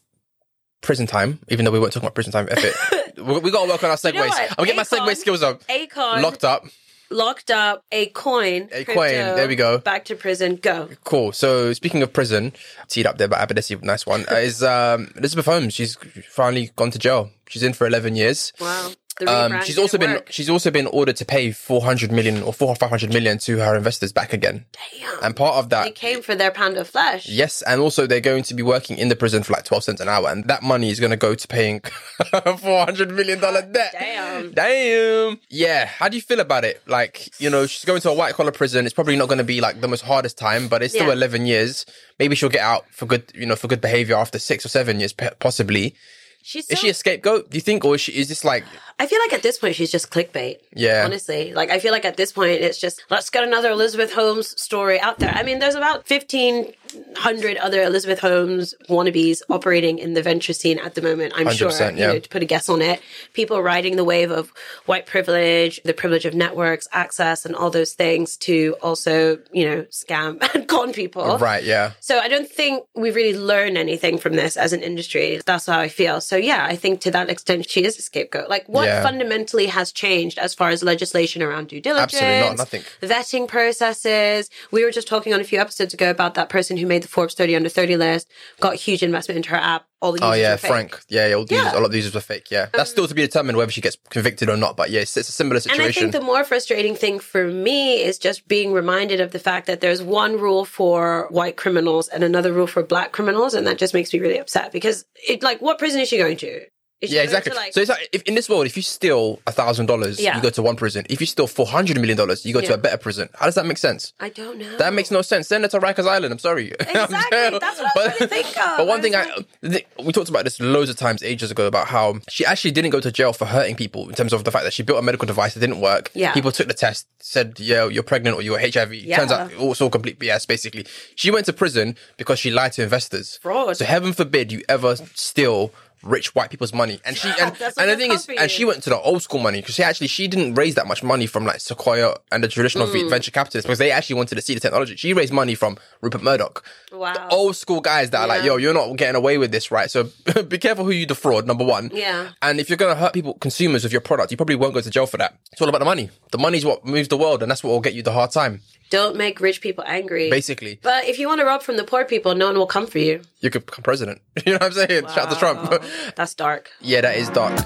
prison 0.82 1.08
time, 1.08 1.40
even 1.50 1.66
though 1.66 1.72
we 1.72 1.80
weren't 1.80 1.92
talking 1.92 2.06
about 2.08 2.16
prison 2.16 2.32
time, 2.32 2.48
F 2.50 2.64
it. 2.64 3.18
we, 3.18 3.40
we 3.40 3.52
got 3.52 3.66
to 3.66 3.70
work 3.70 3.84
on 3.84 3.90
our 3.90 3.98
segues. 3.98 4.14
know 4.16 4.28
what? 4.28 4.56
I'm 4.58 4.66
getting 4.66 4.78
my 4.78 4.84
Akon- 4.84 5.06
segue 5.08 5.16
skills 5.18 5.44
up. 5.44 5.62
Akon 5.68 6.22
Locked 6.22 6.46
up. 6.46 6.66
locked 7.10 7.52
up 7.52 7.84
a 7.92 8.06
coin. 8.08 8.70
A 8.72 8.86
coin, 8.86 9.12
there 9.12 9.48
we 9.50 9.56
go. 9.58 9.80
Back 9.80 10.06
to 10.06 10.16
prison. 10.16 10.56
Go. 10.56 10.90
Cool. 11.04 11.34
So 11.34 11.74
speaking 11.74 12.02
of 12.02 12.14
prison, 12.14 12.54
teed 12.88 13.06
up 13.06 13.18
there 13.18 13.28
by 13.28 13.46
Abadesi, 13.46 13.82
nice 13.84 14.06
one, 14.06 14.26
uh, 14.32 14.36
is 14.36 14.64
um, 14.64 15.12
Elizabeth 15.18 15.46
Holmes. 15.46 15.74
She's 15.74 15.96
finally 16.30 16.72
gone 16.78 16.92
to 16.92 17.00
jail. 17.00 17.32
She's 17.50 17.64
in 17.64 17.74
for 17.74 17.86
11 17.88 18.16
years. 18.16 18.54
Wow. 18.62 18.92
Um, 19.26 19.62
she's 19.64 19.78
also 19.80 19.98
been 19.98 20.12
work. 20.12 20.28
she's 20.32 20.50
also 20.50 20.70
been 20.70 20.86
ordered 20.88 21.16
to 21.18 21.26
pay 21.26 21.52
400 21.52 22.12
million 22.12 22.44
or 22.44 22.54
4 22.54 22.68
or 22.68 22.76
500 22.76 23.12
million 23.12 23.38
to 23.40 23.58
her 23.58 23.76
investors 23.76 24.12
back 24.12 24.34
again. 24.34 24.66
Damn. 25.00 25.24
And 25.24 25.36
part 25.36 25.56
of 25.56 25.70
that 25.70 25.86
They 25.86 25.92
came 25.92 26.22
for 26.22 26.36
their 26.36 26.52
pound 26.52 26.78
of 26.78 26.88
flesh. 26.88 27.28
Yes, 27.28 27.62
and 27.64 27.82
also 27.82 28.06
they're 28.06 28.20
going 28.20 28.44
to 28.44 28.54
be 28.54 28.62
working 28.64 28.98
in 28.98 29.10
the 29.10 29.16
prison 29.16 29.42
for 29.44 29.54
like 29.54 29.64
12 29.66 29.84
cents 29.86 30.02
an 30.02 30.08
hour, 30.10 30.30
and 30.30 30.46
that 30.46 30.62
money 30.62 30.90
is 30.90 31.00
going 31.00 31.10
to 31.12 31.18
go 31.18 31.34
to 31.34 31.48
paying 31.48 31.80
$400 32.22 33.12
million 33.14 33.40
debt. 33.40 33.92
Damn. 33.98 34.52
Damn. 34.52 35.40
Yeah, 35.50 35.86
how 35.86 36.10
do 36.10 36.16
you 36.18 36.22
feel 36.22 36.40
about 36.40 36.64
it? 36.66 36.82
Like, 36.88 37.40
you 37.40 37.50
know, 37.50 37.66
she's 37.66 37.86
going 37.86 38.02
to 38.02 38.10
a 38.10 38.14
white 38.14 38.34
collar 38.36 38.52
prison. 38.52 38.86
It's 38.86 38.94
probably 38.94 39.16
not 39.16 39.28
going 39.28 39.38
to 39.40 39.44
be 39.44 39.62
like 39.62 39.82
the 39.82 39.88
most 39.88 40.02
hardest 40.02 40.38
time, 40.38 40.68
but 40.68 40.84
it's 40.84 40.94
still 40.94 41.08
Yeah. 41.08 41.14
11 41.14 41.46
years. 41.46 41.86
Maybe 42.20 42.36
she'll 42.36 42.50
get 42.50 42.62
out 42.62 42.86
for 42.92 43.06
good, 43.06 43.32
you 43.36 43.46
know, 43.46 43.56
for 43.56 43.68
good 43.68 43.82
behavior 43.82 44.16
after 44.16 44.40
six 44.40 44.66
or 44.66 44.70
seven 44.70 45.00
years, 45.00 45.14
possibly. 45.40 45.96
She's 46.44 46.70
Is 46.70 46.80
she 46.80 46.90
a 46.90 46.94
scapegoat, 46.94 47.50
do 47.50 47.58
you 47.58 47.62
think? 47.62 47.84
Or 47.84 47.96
is, 47.96 48.02
she, 48.02 48.14
is 48.14 48.30
this 48.30 48.46
like, 48.46 48.64
I 49.00 49.06
feel 49.06 49.20
like 49.20 49.34
at 49.34 49.44
this 49.44 49.60
point 49.60 49.76
she's 49.76 49.92
just 49.92 50.10
clickbait. 50.10 50.58
Yeah. 50.74 51.04
Honestly. 51.06 51.54
Like 51.54 51.70
I 51.70 51.80
feel 51.80 51.92
like 51.92 52.06
at 52.06 52.18
this 52.18 52.32
point 52.32 52.62
it's 52.62 52.80
just 52.80 53.04
let's 53.10 53.30
get 53.30 53.44
another 53.44 53.70
Elizabeth 53.72 54.14
Holmes 54.14 54.60
story 54.60 55.00
out 55.00 55.20
there. 55.20 55.30
I 55.32 55.44
mean, 55.44 55.60
there's 55.60 55.76
about 55.76 56.08
fifteen 56.08 56.74
hundred 57.16 57.58
other 57.58 57.84
Elizabeth 57.84 58.20
Holmes 58.20 58.74
wannabes 58.90 59.42
operating 59.50 60.00
in 60.00 60.14
the 60.14 60.22
venture 60.24 60.54
scene 60.54 60.80
at 60.80 60.96
the 60.96 61.02
moment, 61.02 61.34
I'm 61.36 61.52
sure. 61.52 61.70
100%, 61.70 61.94
You 61.94 61.98
yeah. 62.00 62.08
know, 62.08 62.20
to 62.20 62.30
put 62.30 62.42
a 62.42 62.46
guess 62.46 62.70
on 62.70 62.82
it. 62.82 63.02
People 63.34 63.62
riding 63.62 63.98
the 63.98 64.06
wave 64.06 64.32
of 64.32 64.54
white 64.86 65.06
privilege, 65.06 65.82
the 65.84 65.94
privilege 65.94 66.26
of 66.26 66.34
networks, 66.34 66.88
access, 66.94 67.46
and 67.46 67.56
all 67.56 67.70
those 67.70 67.94
things 67.94 68.38
to 68.38 68.78
also, 68.82 69.38
you 69.52 69.66
know, 69.66 69.82
scam 69.92 70.42
and 70.56 70.68
con 70.68 70.94
people. 70.94 71.38
right, 71.40 71.64
yeah. 71.64 71.92
So 72.00 72.20
I 72.20 72.30
don't 72.30 72.50
think 72.50 72.86
we 72.96 73.12
really 73.12 73.38
learn 73.38 73.76
anything 73.76 74.18
from 74.18 74.34
this 74.36 74.56
as 74.56 74.72
an 74.72 74.82
industry. 74.82 75.42
That's 75.46 75.66
how 75.66 75.80
I 75.80 75.90
feel. 75.90 76.22
So 76.22 76.38
yeah, 76.38 76.66
I 76.66 76.78
think 76.78 77.02
to 77.02 77.12
that 77.12 77.30
extent 77.30 77.70
she 77.70 77.84
is 77.84 78.00
a 78.00 78.02
scapegoat. 78.02 78.50
Like 78.50 78.68
what 78.68 78.87
Yeah. 78.88 79.04
fundamentally 79.04 79.68
has 79.68 79.92
changed 79.92 80.40
as 80.40 80.54
far 80.54 80.70
as 80.70 80.84
legislation 80.84 81.42
around 81.42 81.68
due 81.70 81.82
diligence? 81.82 82.14
Absolutely 82.16 82.48
not, 82.48 82.58
nothing. 82.58 82.84
Vetting 83.02 83.48
processes. 83.48 84.50
We 84.72 84.84
were 84.84 84.92
just 84.92 85.08
talking 85.08 85.34
on 85.34 85.40
a 85.40 85.44
few 85.44 85.60
episodes 85.60 85.94
ago 85.94 86.10
about 86.10 86.34
that 86.36 86.50
person 86.50 86.78
who 86.78 86.86
made 86.86 87.04
the 87.04 87.08
Forbes 87.08 87.34
30 87.34 87.56
under 87.56 87.70
30 87.70 87.98
list, 87.98 88.30
got 88.60 88.76
huge 88.76 89.04
investment 89.04 89.38
into 89.38 89.50
her 89.50 89.58
app. 89.58 89.86
All 90.00 90.12
the 90.12 90.20
Oh 90.22 90.34
yeah. 90.34 90.58
Frank. 90.58 91.00
Yeah, 91.10 91.34
all, 91.34 91.46
the 91.46 91.56
Yeah. 91.56 91.64
Users, 91.64 91.74
a 91.74 91.80
lot 91.80 91.86
of 91.90 91.96
users 91.96 92.14
were 92.14 92.22
fake. 92.22 92.52
Yeah, 92.52 92.68
that's 92.72 92.92
um, 92.92 92.94
still 92.94 93.08
to 93.08 93.16
be 93.16 93.24
determined 93.24 93.58
whether 93.58 93.72
she 93.72 93.82
gets 93.82 93.98
convicted 94.10 94.48
or 94.48 94.56
not. 94.56 94.78
But 94.78 94.92
yeah, 94.92 95.02
it's, 95.02 95.18
it's 95.18 95.30
a 95.30 95.32
similar 95.32 95.60
situation. 95.60 95.86
And 95.86 95.90
I 95.90 96.00
think 96.00 96.12
the 96.12 96.22
more 96.22 96.44
frustrating 96.44 96.94
thing 96.94 97.20
for 97.20 97.48
me 97.48 98.04
is 98.04 98.20
just 98.20 98.48
being 98.48 98.74
reminded 98.74 99.22
of 99.22 99.32
the 99.32 99.40
fact 99.40 99.66
that 99.66 99.82
there's 99.82 100.04
one 100.04 100.40
rule 100.40 100.66
for 100.66 101.28
white 101.32 101.58
criminals 101.58 102.10
and 102.10 102.24
another 102.24 102.54
rule 102.54 102.68
for 102.68 102.84
black 102.84 103.12
criminals. 103.12 103.56
And 103.56 103.66
that 103.66 103.80
just 103.80 103.96
makes 103.96 104.14
me 104.14 104.20
really 104.20 104.38
upset 104.38 104.72
because 104.72 105.06
it, 105.28 105.42
like, 105.42 105.62
what 105.62 105.80
prison 105.80 106.00
is 106.00 106.10
she 106.10 106.18
going 106.20 106.38
to? 106.38 106.62
Should 107.04 107.12
Yeah, 107.12 107.22
exactly. 107.22 107.54
like- 107.54 107.74
so 107.74 107.82
it's 107.82 107.90
like 107.90 108.10
if 108.12 108.24
in 108.24 108.34
this 108.34 108.50
world, 108.50 108.66
if 108.66 108.76
you 108.76 108.82
steal 108.82 109.40
a 109.46 109.52
thousand 109.52 109.86
dollars, 109.86 110.20
you 110.20 110.42
go 110.42 110.50
to 110.50 110.62
one 110.64 110.76
prison. 110.76 111.06
If 111.10 111.20
you 111.22 111.28
steal 111.28 111.46
four 111.48 111.68
hundred 111.68 111.98
million 111.98 112.18
dollars, 112.18 112.46
you 112.46 112.54
go 112.54 112.62
to 112.62 112.74
a 112.74 112.78
better 112.78 112.98
prison. 112.98 113.30
How 113.36 113.46
does 113.46 113.56
that 113.56 113.66
make 113.68 113.78
sense? 113.78 114.14
I 114.20 114.30
don't 114.30 114.58
know. 114.58 114.78
That 114.78 114.94
makes 114.94 115.12
no 115.12 115.22
sense. 115.22 115.48
Send 115.48 115.64
it 115.66 115.72
to 115.72 115.80
Rikers 115.80 116.08
Island. 116.08 116.32
I'm 116.34 116.40
sorry. 116.40 116.74
Exactly. 116.88 117.60
That's 117.60 117.80
what 117.80 117.92
I 117.98 118.16
was 118.20 118.30
think 118.30 118.48
of. 118.48 118.78
But 118.78 118.88
one 118.88 119.00
I 119.00 119.02
thing 119.02 119.14
was 119.14 119.46
I 119.64 119.68
th- 119.70 119.88
we 120.04 120.12
talked 120.12 120.30
about 120.30 120.44
this 120.44 120.60
loads 120.60 120.90
of 120.90 120.96
times 120.96 121.22
ages 121.24 121.52
ago 121.52 121.68
about 121.68 121.88
how 121.88 122.20
she 122.30 122.46
actually 122.46 122.72
didn't 122.72 122.90
go 122.92 123.00
to 123.00 123.12
jail 123.12 123.34
for 123.34 123.46
hurting 123.46 123.76
people 123.76 124.10
in 124.10 124.16
terms 124.16 124.34
of 124.34 124.44
the 124.44 124.52
fact 124.52 124.64
that 124.66 124.74
she 124.74 124.84
built 124.84 125.00
a 125.00 125.02
medical 125.02 125.26
device 125.28 125.54
that 125.54 125.60
didn't 125.60 125.80
work. 125.82 126.10
Yeah. 126.16 126.34
People 126.34 126.52
took 126.52 126.68
the 126.68 126.74
test, 126.74 127.08
said, 127.20 127.60
yeah, 127.60 127.88
you're 127.88 128.04
pregnant 128.04 128.36
or 128.36 128.42
you're 128.42 128.60
HIV. 128.60 128.94
Yeah. 128.96 129.18
Turns 129.18 129.32
out 129.32 129.52
it 129.52 129.60
was 129.60 129.80
all 129.82 129.90
complete 129.90 130.20
BS, 130.20 130.48
basically. 130.48 130.86
She 131.16 131.30
went 131.32 131.46
to 131.46 131.54
prison 131.54 131.96
because 132.18 132.40
she 132.40 132.50
lied 132.52 132.74
to 132.74 132.84
investors. 132.84 133.38
Fraud. 133.42 133.78
So 133.78 133.86
heaven 133.86 134.14
forbid 134.14 134.52
you 134.52 134.64
ever 134.68 134.96
steal 135.14 135.72
rich 136.04 136.36
white 136.36 136.50
people's 136.50 136.74
money. 136.74 137.00
And 137.06 137.18
she 137.18 137.28
and, 137.30 137.56
and 137.78 137.90
the 137.90 137.96
thing 137.98 138.12
is, 138.12 138.28
and 138.30 138.50
she 138.52 138.66
went 138.66 138.84
to 138.84 138.90
the 138.90 139.00
old 139.00 139.22
school 139.24 139.40
money 139.40 139.62
because 139.62 139.76
she 139.76 139.84
actually 139.84 140.08
she 140.08 140.28
didn't 140.28 140.56
raise 140.56 140.76
that 140.76 140.88
much 140.88 141.04
money 141.04 141.26
from 141.26 141.46
like 141.46 141.60
Sequoia 141.60 142.16
and 142.32 142.44
the 142.44 142.48
traditional 142.48 142.88
Mm. 142.88 143.10
venture 143.10 143.32
capitalists 143.32 143.66
because 143.66 143.80
they 143.80 143.92
actually 143.92 144.16
wanted 144.16 144.36
to 144.36 144.42
see 144.42 144.54
the 144.54 144.60
technology. 144.60 144.96
She 144.96 145.14
raised 145.14 145.34
money 145.34 145.56
from 145.56 145.78
Rupert 146.02 146.22
Murdoch. 146.24 146.64
Wow. 146.92 147.14
The 147.14 147.28
old 147.30 147.56
school 147.56 147.82
guys 147.82 148.12
that 148.12 148.22
are 148.22 148.28
like, 148.28 148.44
yo, 148.44 148.58
you're 148.58 148.74
not 148.74 148.96
getting 148.96 149.16
away 149.16 149.38
with 149.38 149.52
this, 149.52 149.72
right? 149.72 149.90
So 149.92 150.10
be 150.48 150.58
careful 150.58 150.86
who 150.86 150.92
you 150.92 151.06
defraud, 151.06 151.46
number 151.46 151.66
one. 151.66 151.90
Yeah. 151.94 152.30
And 152.42 152.60
if 152.60 152.70
you're 152.70 152.78
going 152.78 152.94
to 152.96 153.00
hurt 153.00 153.14
people, 153.14 153.34
consumers 153.36 153.84
with 153.84 153.92
your 153.92 154.02
product, 154.02 154.32
you 154.32 154.38
probably 154.38 154.56
won't 154.56 154.74
go 154.74 154.82
to 154.82 154.90
jail 154.90 155.06
for 155.06 155.18
that. 155.18 155.38
It's 155.52 155.62
all 155.62 155.70
about 155.70 155.80
the 155.80 155.86
money. 155.86 156.10
The 156.32 156.38
money's 156.38 156.66
what 156.66 156.86
moves 156.86 157.08
the 157.10 157.18
world 157.18 157.42
and 157.42 157.52
that's 157.52 157.64
what 157.64 157.72
will 157.72 157.82
get 157.82 157.94
you 157.94 158.04
the 158.04 158.12
hard 158.14 158.32
time, 158.32 158.62
Don't 158.90 159.16
make 159.18 159.40
rich 159.42 159.60
people 159.62 159.84
angry. 159.88 160.30
basically. 160.30 160.80
But 160.82 161.06
if 161.06 161.20
you 161.20 161.28
want 161.28 161.40
to 161.42 161.46
rob 161.46 161.62
from 161.62 161.78
the 161.78 161.84
poor 161.84 162.06
people, 162.06 162.36
no 162.36 162.48
one 162.48 162.58
will 162.58 162.68
come 162.68 162.88
for 162.88 163.00
you. 163.00 163.22
You 163.42 163.50
could 163.50 163.66
become 163.66 163.84
president. 163.84 164.22
You 164.46 164.54
know 164.54 164.60
what 164.60 164.78
I'm 164.78 164.88
saying? 164.88 165.04
Shout 165.08 165.18
out 165.18 165.30
to 165.32 165.36
Trump. 165.38 165.84
That's 166.16 166.34
dark. 166.34 166.70
Yeah, 166.80 167.02
that 167.02 167.18
is 167.18 167.30
dark. 167.30 167.58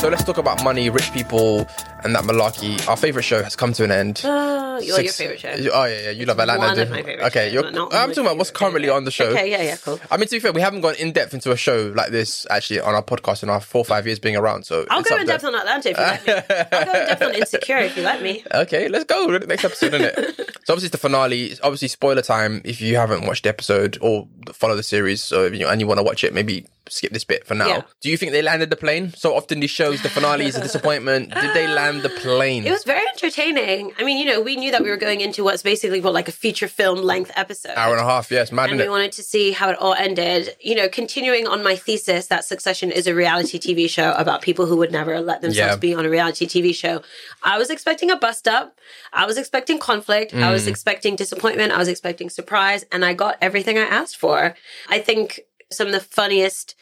So 0.00 0.08
let's 0.08 0.22
talk 0.24 0.38
about 0.38 0.62
money, 0.62 0.90
rich 0.90 1.10
people, 1.12 1.66
and 2.04 2.14
that 2.14 2.24
malarkey. 2.24 2.86
Our 2.88 2.96
favorite 2.96 3.22
show 3.24 3.42
has 3.42 3.56
come 3.56 3.72
to 3.74 3.84
an 3.84 3.90
end. 3.90 4.22
Uh, 4.24 4.28
oh, 4.28 4.78
you're 4.80 5.00
your 5.00 5.12
favorite 5.12 5.40
show. 5.40 5.48
Oh 5.72 5.84
yeah, 5.84 6.00
yeah. 6.02 6.10
You 6.10 6.26
love 6.26 6.38
Atlanta. 6.38 6.60
one 6.60 6.78
of 6.78 6.90
my 6.90 6.96
favorite 7.02 7.20
Okay, 7.26 7.46
shows, 7.46 7.52
you're, 7.54 7.70
not 7.70 7.92
I'm 7.94 8.08
talking 8.10 8.24
about 8.24 8.38
what's 8.38 8.50
currently 8.50 8.82
favorite. 8.82 8.96
on 8.96 9.04
the 9.04 9.10
show. 9.10 9.26
Okay, 9.30 9.50
yeah, 9.50 9.62
yeah, 9.62 9.76
cool. 9.76 9.98
I 10.10 10.16
mean, 10.16 10.28
to 10.28 10.36
be 10.36 10.40
fair, 10.40 10.52
we 10.52 10.60
haven't 10.60 10.80
gone 10.82 10.94
in 10.96 11.12
depth 11.12 11.34
into 11.34 11.50
a 11.52 11.56
show 11.56 11.92
like 11.94 12.10
this 12.10 12.46
actually 12.50 12.80
on 12.80 12.94
our 12.94 13.02
podcast 13.02 13.42
in 13.42 13.50
our 13.50 13.60
four 13.60 13.80
or 13.80 13.84
five 13.84 14.06
years 14.06 14.18
being 14.18 14.36
around. 14.36 14.64
So 14.64 14.86
I'll 14.90 15.02
go 15.02 15.16
in 15.16 15.26
there. 15.26 15.36
depth 15.38 15.44
on 15.44 15.54
Atlanta 15.54 15.90
if 15.90 15.96
you 15.96 16.02
let 16.02 16.26
me. 16.26 16.32
I'll 16.78 16.84
go 16.84 17.00
in 17.00 17.06
depth 17.06 17.22
on 17.22 17.34
Insecure 17.34 17.78
if 17.78 17.96
you 17.96 18.02
let 18.02 18.22
me. 18.22 18.44
Okay, 18.54 18.88
let's 18.88 19.04
go. 19.04 19.26
Next 19.38 19.64
episode, 19.64 19.94
isn't 19.94 20.02
it? 20.18 20.36
so 20.64 20.72
obviously 20.74 20.86
it's 20.86 20.90
the 20.90 20.98
finale. 20.98 21.46
It's 21.46 21.60
obviously 21.62 21.88
spoiler 21.88 22.22
time 22.22 22.62
if 22.64 22.80
you 22.80 22.96
haven't 22.96 23.26
watched 23.26 23.44
the 23.44 23.48
episode 23.50 23.98
or 24.00 24.28
follow 24.52 24.76
the 24.76 24.82
series. 24.82 25.22
So 25.22 25.44
if 25.44 25.54
you 25.54 25.66
and 25.68 25.80
you 25.80 25.86
want 25.86 25.98
to 25.98 26.04
watch 26.04 26.24
it, 26.24 26.32
maybe 26.32 26.66
skip 26.88 27.12
this 27.12 27.24
bit 27.24 27.46
for 27.46 27.54
now. 27.54 27.66
Yeah. 27.68 27.82
Do 28.00 28.10
you 28.10 28.16
think 28.16 28.32
they 28.32 28.40
landed 28.42 28.70
the 28.70 28.76
plane? 28.76 29.12
So 29.14 29.34
often 29.34 29.60
these 29.60 29.70
shows, 29.70 30.02
the 30.02 30.08
finale 30.08 30.46
is 30.46 30.56
a 30.56 30.62
disappointment. 30.62 31.34
Did 31.34 31.54
they 31.54 31.66
land 31.66 31.97
the 32.02 32.08
plane? 32.22 32.66
It 32.66 32.70
was 32.70 32.84
very 32.84 33.06
entertaining. 33.08 33.92
I 33.98 34.04
mean, 34.04 34.18
you 34.18 34.24
know, 34.24 34.40
we 34.40 34.56
knew 34.56 34.70
that 34.70 34.82
we 34.82 34.90
were 34.90 34.96
going 34.96 35.20
into 35.20 35.44
what's 35.44 35.62
basically 35.62 36.00
what 36.00 36.12
like 36.12 36.28
a 36.28 36.32
feature 36.32 36.68
film 36.68 36.98
length 37.02 37.30
episode. 37.36 37.72
hour 37.76 37.92
and 37.92 38.00
a 38.00 38.04
half. 38.04 38.30
Yes, 38.30 38.50
mad 38.52 38.70
and 38.70 38.78
we 38.78 38.84
it? 38.86 38.90
wanted 38.90 39.12
to 39.12 39.22
see 39.22 39.52
how 39.52 39.70
it 39.70 39.78
all 39.78 39.94
ended. 39.94 40.56
You 40.60 40.74
know, 40.74 40.88
continuing 40.88 41.46
on 41.46 41.62
my 41.62 41.76
thesis 41.76 42.26
that 42.28 42.44
Succession 42.44 42.90
is 42.90 43.06
a 43.06 43.14
reality 43.14 43.58
TV 43.58 43.88
show 43.88 44.12
about 44.12 44.42
people 44.42 44.66
who 44.66 44.76
would 44.76 44.92
never 44.92 45.20
let 45.20 45.40
themselves 45.42 45.72
Yeah. 45.74 45.76
be 45.76 45.94
on 45.94 46.04
a 46.06 46.10
reality 46.10 46.46
TV 46.46 46.74
show. 46.74 47.02
I 47.42 47.58
was 47.58 47.70
expecting 47.70 48.10
a 48.10 48.16
bust 48.16 48.48
up. 48.48 48.78
I 49.12 49.26
was 49.26 49.36
expecting 49.38 49.78
conflict. 49.78 50.32
I 50.34 50.38
Mm. 50.38 50.52
was 50.52 50.66
expecting 50.66 51.16
disappointment. 51.16 51.72
I 51.72 51.78
was 51.78 51.88
expecting 51.88 52.30
surprise. 52.30 52.84
And 52.92 53.04
I 53.04 53.14
got 53.14 53.36
everything 53.40 53.78
I 53.78 53.82
asked 53.82 54.16
for. 54.16 54.54
I 54.88 54.98
think 54.98 55.40
some 55.70 55.86
of 55.86 55.92
the 55.92 56.00
funniest 56.00 56.74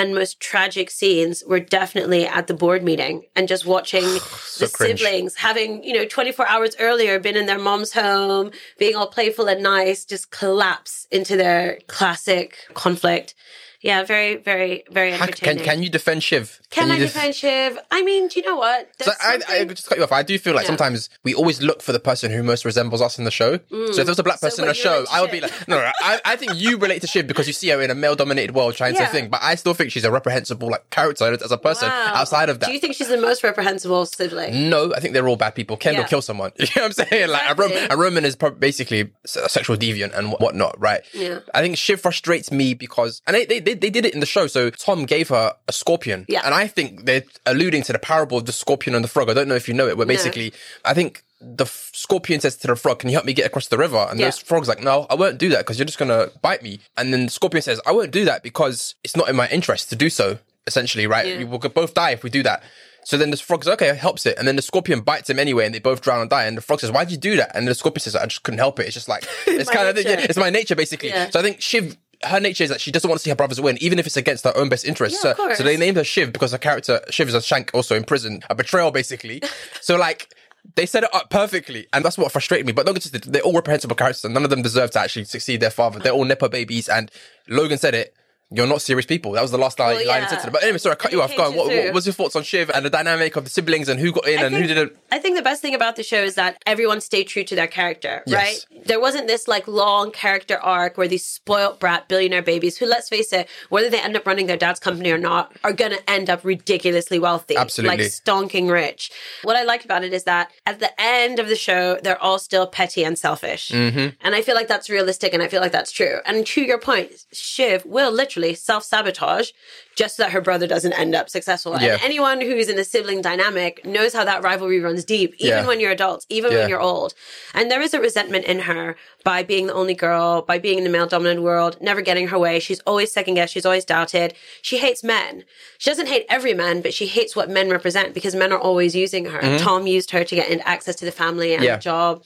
and 0.00 0.14
most 0.14 0.40
tragic 0.40 0.90
scenes 0.90 1.44
were 1.46 1.60
definitely 1.60 2.26
at 2.26 2.46
the 2.46 2.54
board 2.54 2.82
meeting 2.82 3.22
and 3.36 3.46
just 3.46 3.66
watching 3.66 4.02
the 4.58 4.70
cringe. 4.72 4.98
siblings 4.98 5.36
having, 5.36 5.84
you 5.84 5.92
know, 5.92 6.06
24 6.06 6.48
hours 6.48 6.74
earlier 6.80 7.18
been 7.20 7.36
in 7.36 7.44
their 7.44 7.58
mom's 7.58 7.92
home, 7.92 8.50
being 8.78 8.96
all 8.96 9.08
playful 9.08 9.46
and 9.46 9.62
nice, 9.62 10.06
just 10.06 10.30
collapse 10.30 11.06
into 11.10 11.36
their 11.36 11.80
classic 11.86 12.56
conflict. 12.72 13.34
Yeah, 13.82 14.04
very, 14.04 14.36
very, 14.36 14.84
very 14.90 15.12
How- 15.12 15.24
entertaining. 15.24 15.64
Can 15.64 15.64
can 15.76 15.82
you 15.82 15.88
defend 15.88 16.22
Shiv? 16.22 16.60
Can 16.70 16.88
you 16.88 16.94
I 16.94 16.98
def- 16.98 17.12
defend 17.14 17.34
Shiv? 17.34 17.78
I 17.90 18.02
mean, 18.02 18.28
do 18.28 18.38
you 18.38 18.44
know 18.46 18.56
what? 18.56 18.88
So 19.00 19.10
There's 19.20 19.44
I, 19.48 19.60
I 19.60 19.64
just 19.64 19.88
cut 19.88 19.96
you 19.96 20.04
off. 20.04 20.12
I 20.12 20.22
do 20.22 20.38
feel 20.38 20.54
like 20.54 20.64
Yeah. 20.64 20.68
sometimes 20.68 21.08
we 21.24 21.32
always 21.34 21.62
look 21.62 21.80
for 21.80 21.92
the 21.92 21.98
person 22.00 22.30
who 22.30 22.42
most 22.42 22.64
resembles 22.66 23.00
us 23.00 23.18
in 23.18 23.24
the 23.24 23.30
show. 23.30 23.52
So 23.70 23.84
if 23.90 23.96
there 23.96 24.04
was 24.06 24.18
a 24.18 24.22
black 24.22 24.36
Mm. 24.36 24.40
So 24.40 24.46
person 24.48 24.64
in 24.64 24.68
the 24.68 24.74
show, 24.74 25.06
I 25.10 25.22
would 25.22 25.30
be 25.30 25.40
like, 25.40 25.66
no, 25.66 25.80
no, 25.80 25.90
I, 26.02 26.20
I 26.24 26.36
think 26.36 26.52
you 26.56 26.76
relate 26.76 27.00
to 27.00 27.06
Shiv 27.06 27.26
because 27.26 27.46
you 27.46 27.52
see 27.54 27.68
her 27.70 27.80
in 27.80 27.90
a 27.90 27.94
male-dominated 27.94 28.54
world 28.54 28.74
trying 28.76 28.94
Yeah. 28.94 29.06
to 29.06 29.12
think. 29.12 29.30
But 29.30 29.40
I 29.42 29.54
still 29.54 29.72
think 29.74 29.90
she's 29.92 30.04
a 30.04 30.10
reprehensible 30.10 30.68
like 30.70 30.90
character 30.90 31.32
as 31.32 31.50
a 31.50 31.58
person 31.58 31.88
Wow. 31.88 32.12
outside 32.16 32.50
of 32.50 32.60
that. 32.60 32.66
Do 32.66 32.72
you 32.72 32.80
think 32.80 32.94
she's 32.96 33.08
the 33.08 33.16
most 33.16 33.42
reprehensible 33.42 34.04
sibling? 34.06 34.68
No, 34.68 34.92
I 34.94 35.00
think 35.00 35.14
they're 35.14 35.26
all 35.26 35.36
bad 35.36 35.54
people. 35.54 35.76
Kendall 35.78 36.02
Yeah. 36.02 36.08
kills 36.08 36.26
someone. 36.26 36.52
You 36.60 36.66
know 36.76 36.82
what 36.88 36.98
I'm 37.00 37.08
saying? 37.08 37.28
Like 37.30 37.50
a, 37.50 37.54
Rom- 37.54 37.72
a 37.90 37.96
Roman 37.96 38.24
is 38.26 38.36
prob- 38.36 38.60
basically 38.60 39.10
a 39.24 39.48
sexual 39.48 39.76
deviant 39.76 40.16
and 40.16 40.32
whatnot, 40.32 40.78
right? 40.78 41.00
Yeah. 41.14 41.38
I 41.54 41.62
think 41.62 41.78
Shiv 41.78 42.00
frustrates 42.00 42.52
me 42.52 42.74
because, 42.74 43.22
and 43.26 43.34
they, 43.34 43.46
they, 43.46 43.58
they, 43.60 43.69
they 43.74 43.90
did 43.90 44.04
it 44.06 44.14
in 44.14 44.20
the 44.20 44.26
show. 44.26 44.46
So 44.46 44.70
Tom 44.70 45.04
gave 45.06 45.28
her 45.28 45.54
a 45.68 45.72
scorpion. 45.72 46.24
Yeah. 46.28 46.42
And 46.44 46.54
I 46.54 46.66
think 46.66 47.04
they're 47.04 47.24
alluding 47.46 47.82
to 47.84 47.92
the 47.92 47.98
parable 47.98 48.38
of 48.38 48.46
the 48.46 48.52
scorpion 48.52 48.94
and 48.94 49.04
the 49.04 49.08
frog. 49.08 49.30
I 49.30 49.34
don't 49.34 49.48
know 49.48 49.54
if 49.54 49.68
you 49.68 49.74
know 49.74 49.88
it, 49.88 49.96
but 49.96 50.08
basically, 50.08 50.52
I 50.84 50.94
think 50.94 51.22
the 51.40 51.64
f- 51.64 51.90
scorpion 51.94 52.40
says 52.40 52.56
to 52.58 52.66
the 52.66 52.76
frog, 52.76 52.98
can 52.98 53.08
you 53.08 53.14
help 53.14 53.24
me 53.24 53.32
get 53.32 53.46
across 53.46 53.68
the 53.68 53.78
river? 53.78 54.06
And 54.10 54.20
Yeah. 54.20 54.30
the 54.30 54.36
frog's 54.44 54.68
like, 54.68 54.82
no, 54.82 55.06
I 55.08 55.14
won't 55.14 55.38
do 55.38 55.48
that 55.50 55.58
because 55.60 55.78
you're 55.78 55.86
just 55.86 55.98
going 55.98 56.10
to 56.10 56.30
bite 56.42 56.62
me. 56.62 56.80
And 56.98 57.12
then 57.12 57.24
the 57.26 57.30
scorpion 57.30 57.62
says, 57.62 57.80
I 57.86 57.92
won't 57.92 58.10
do 58.10 58.24
that 58.26 58.42
because 58.42 58.94
it's 59.04 59.16
not 59.16 59.28
in 59.28 59.36
my 59.36 59.48
interest 59.48 59.88
to 59.90 59.96
do 59.96 60.10
so, 60.10 60.38
essentially, 60.66 61.06
right? 61.06 61.26
Yeah. 61.26 61.38
We 61.38 61.44
will 61.44 61.58
both 61.58 61.94
die 61.94 62.10
if 62.10 62.22
we 62.22 62.28
do 62.30 62.42
that. 62.42 62.62
So 63.06 63.16
then 63.16 63.30
the 63.30 63.38
frog's 63.38 63.66
okay, 63.66 63.94
helps 63.96 64.26
it. 64.26 64.36
And 64.38 64.46
then 64.46 64.56
the 64.56 64.62
scorpion 64.62 65.00
bites 65.00 65.30
him 65.30 65.38
anyway 65.38 65.64
and 65.64 65.74
they 65.74 65.78
both 65.78 66.02
drown 66.02 66.20
and 66.20 66.28
die. 66.28 66.44
And 66.44 66.58
the 66.58 66.60
frog 66.60 66.80
says, 66.80 66.92
why'd 66.92 67.10
you 67.10 67.16
do 67.16 67.36
that? 67.38 67.56
And 67.56 67.66
the 67.66 67.74
scorpion 67.74 68.02
says, 68.02 68.14
I 68.14 68.26
just 68.26 68.42
couldn't 68.42 68.58
help 68.58 68.78
it. 68.78 68.84
It's 68.84 68.94
just 68.94 69.08
like, 69.08 69.24
it's 69.46 69.70
kind 69.70 69.88
of, 69.88 69.96
nature. 69.96 70.10
yeah, 70.10 70.20
it's 70.28 70.36
my 70.36 70.50
nature 70.50 70.76
basically. 70.76 71.08
Yeah. 71.08 71.30
So 71.30 71.40
I 71.40 71.42
think 71.42 71.62
Shiv, 71.62 71.96
her 72.22 72.40
nature 72.40 72.64
is 72.64 72.70
that 72.70 72.80
she 72.80 72.90
doesn't 72.90 73.08
want 73.08 73.18
to 73.18 73.22
see 73.22 73.30
her 73.30 73.36
brothers 73.36 73.60
win, 73.60 73.78
even 73.80 73.98
if 73.98 74.06
it's 74.06 74.16
against 74.16 74.44
her 74.44 74.56
own 74.56 74.68
best 74.68 74.84
interests. 74.84 75.24
Yeah, 75.24 75.34
so, 75.34 75.54
so 75.54 75.64
they 75.64 75.76
named 75.76 75.96
her 75.96 76.04
Shiv 76.04 76.32
because 76.32 76.52
her 76.52 76.58
character, 76.58 77.00
Shiv 77.10 77.28
is 77.28 77.34
a 77.34 77.42
shank 77.42 77.70
also 77.74 77.96
in 77.96 78.04
prison, 78.04 78.42
a 78.50 78.54
betrayal 78.54 78.90
basically. 78.90 79.42
so 79.80 79.96
like, 79.96 80.34
they 80.74 80.86
set 80.86 81.04
it 81.04 81.14
up 81.14 81.30
perfectly, 81.30 81.86
and 81.92 82.04
that's 82.04 82.18
what 82.18 82.30
frustrated 82.32 82.66
me. 82.66 82.72
But 82.72 82.84
get 82.86 82.92
twisted, 82.92 83.22
they're 83.24 83.42
all 83.42 83.54
reprehensible 83.54 83.96
characters, 83.96 84.24
and 84.24 84.34
none 84.34 84.44
of 84.44 84.50
them 84.50 84.62
deserve 84.62 84.90
to 84.92 85.00
actually 85.00 85.24
succeed 85.24 85.60
their 85.60 85.70
father. 85.70 85.98
They're 85.98 86.12
all 86.12 86.24
nepo 86.24 86.48
babies, 86.48 86.88
and 86.88 87.10
Logan 87.48 87.78
said 87.78 87.94
it. 87.94 88.14
You're 88.52 88.66
not 88.66 88.82
serious 88.82 89.06
people. 89.06 89.32
That 89.32 89.42
was 89.42 89.50
the 89.52 89.58
last 89.58 89.78
line, 89.78 89.94
Well, 89.96 90.06
line 90.08 90.22
yeah. 90.22 90.26
said 90.28 90.36
to 90.38 90.42
them. 90.46 90.52
But 90.52 90.62
anyway, 90.64 90.78
sorry, 90.78 90.94
I 90.94 90.96
cut 90.96 91.12
you 91.12 91.22
off. 91.22 91.34
Go 91.36 91.44
on. 91.44 91.54
What, 91.54 91.66
what 91.68 91.94
was 91.94 92.04
your 92.06 92.12
thoughts 92.12 92.34
on 92.34 92.42
Shiv 92.42 92.68
and 92.74 92.84
the 92.84 92.90
dynamic 92.90 93.36
of 93.36 93.44
the 93.44 93.50
siblings 93.50 93.88
and 93.88 94.00
who 94.00 94.10
got 94.12 94.26
in 94.26 94.40
I 94.40 94.44
and 94.46 94.54
who 94.56 94.66
didn't? 94.66 94.92
I 95.12 95.18
think 95.20 95.36
the 95.36 95.42
best 95.42 95.62
thing 95.62 95.74
about 95.74 95.94
the 95.96 96.02
show 96.02 96.20
is 96.22 96.34
that 96.34 96.60
everyone 96.66 97.00
stayed 97.00 97.24
true 97.24 97.44
to 97.44 97.54
their 97.54 97.68
character, 97.68 98.22
Yes. 98.26 98.66
right? 98.72 98.86
There 98.86 99.00
wasn't 99.00 99.28
this 99.28 99.46
like 99.46 99.68
long 99.68 100.10
character 100.10 100.58
arc 100.58 100.98
where 100.98 101.06
these 101.06 101.24
spoilt 101.24 101.78
brat 101.78 102.08
billionaire 102.08 102.42
babies, 102.42 102.76
who 102.76 102.86
let's 102.86 103.08
face 103.08 103.32
it, 103.32 103.48
whether 103.68 103.88
they 103.88 104.00
end 104.00 104.16
up 104.16 104.26
running 104.26 104.46
their 104.46 104.56
dad's 104.56 104.80
company 104.80 105.12
or 105.12 105.18
not, 105.18 105.52
are 105.62 105.72
gonna 105.72 105.98
end 106.08 106.28
up 106.28 106.44
ridiculously 106.44 107.18
wealthy. 107.20 107.56
Absolutely. 107.56 107.98
Like 107.98 108.06
stonking 108.06 108.68
rich. 108.70 109.12
What 109.42 109.54
I 109.56 109.62
like 109.62 109.84
about 109.84 110.02
it 110.02 110.12
is 110.12 110.24
that 110.24 110.50
at 110.66 110.80
the 110.80 110.90
end 111.00 111.38
of 111.38 111.46
the 111.48 111.56
show, 111.56 111.98
they're 112.02 112.20
all 112.20 112.38
still 112.40 112.66
petty 112.66 113.04
and 113.04 113.16
selfish. 113.18 113.68
Mm-hmm. 113.70 114.16
And 114.22 114.34
I 114.34 114.42
feel 114.42 114.54
like 114.56 114.66
that's 114.66 114.90
realistic 114.90 115.34
and 115.34 115.42
I 115.42 115.46
feel 115.48 115.60
like 115.60 115.72
that's 115.72 115.92
true. 115.92 116.18
And 116.26 116.44
to 116.48 116.62
your 116.62 116.78
point, 116.78 117.12
Shiv 117.32 117.84
will 117.86 118.10
literally 118.10 118.39
self 118.54 118.84
sabotage 118.84 119.50
just 119.96 120.16
so 120.16 120.22
that 120.22 120.32
her 120.32 120.40
brother 120.40 120.66
doesn't 120.66 120.92
end 120.94 121.14
up 121.14 121.28
successful. 121.28 121.72
Yeah. 121.80 121.92
And 121.94 122.02
anyone 122.02 122.40
who's 122.40 122.68
in 122.68 122.78
a 122.78 122.84
sibling 122.84 123.20
dynamic 123.20 123.84
knows 123.84 124.12
how 124.14 124.24
that 124.24 124.42
rivalry 124.42 124.80
runs 124.80 125.04
deep, 125.04 125.34
even 125.38 125.48
Yeah. 125.58 125.66
when 125.66 125.78
you're 125.80 125.90
adults, 125.92 126.26
even 126.30 126.52
Yeah. 126.52 126.58
when 126.60 126.68
you're 126.70 126.80
old. 126.80 127.12
And 127.54 127.70
there 127.70 127.82
is 127.82 127.92
a 127.92 128.00
resentment 128.00 128.44
in 128.46 128.60
her 128.60 128.96
by 129.24 129.42
being 129.42 129.66
the 129.66 129.74
only 129.74 129.94
girl, 129.94 130.42
by 130.42 130.58
being 130.58 130.78
in 130.78 130.84
the 130.84 130.90
male 130.90 131.06
dominant 131.06 131.42
world, 131.42 131.76
never 131.80 132.00
getting 132.00 132.28
her 132.28 132.38
way. 132.38 132.60
She's 132.60 132.80
always 132.86 133.12
second 133.12 133.34
guessed. 133.34 133.52
She's 133.52 133.66
always 133.66 133.84
doubted. 133.84 134.34
She 134.62 134.78
hates 134.78 135.04
men. 135.04 135.44
She 135.78 135.90
doesn't 135.90 136.06
hate 136.08 136.24
every 136.30 136.54
man, 136.54 136.80
but 136.80 136.94
she 136.94 137.06
hates 137.06 137.36
what 137.36 137.50
men 137.50 137.68
represent 137.68 138.14
because 138.14 138.34
men 138.34 138.52
are 138.52 138.58
always 138.60 138.94
using 138.94 139.26
her. 139.26 139.58
Tom 139.58 139.86
used 139.86 140.10
her 140.12 140.24
to 140.24 140.34
get 140.34 140.50
access 140.64 140.96
to 140.96 141.04
the 141.04 141.12
family 141.12 141.52
and 141.52 141.60
Mm-hmm. 141.60 141.64
Yeah. 141.66 141.76
the 141.76 141.82
job. 141.82 142.22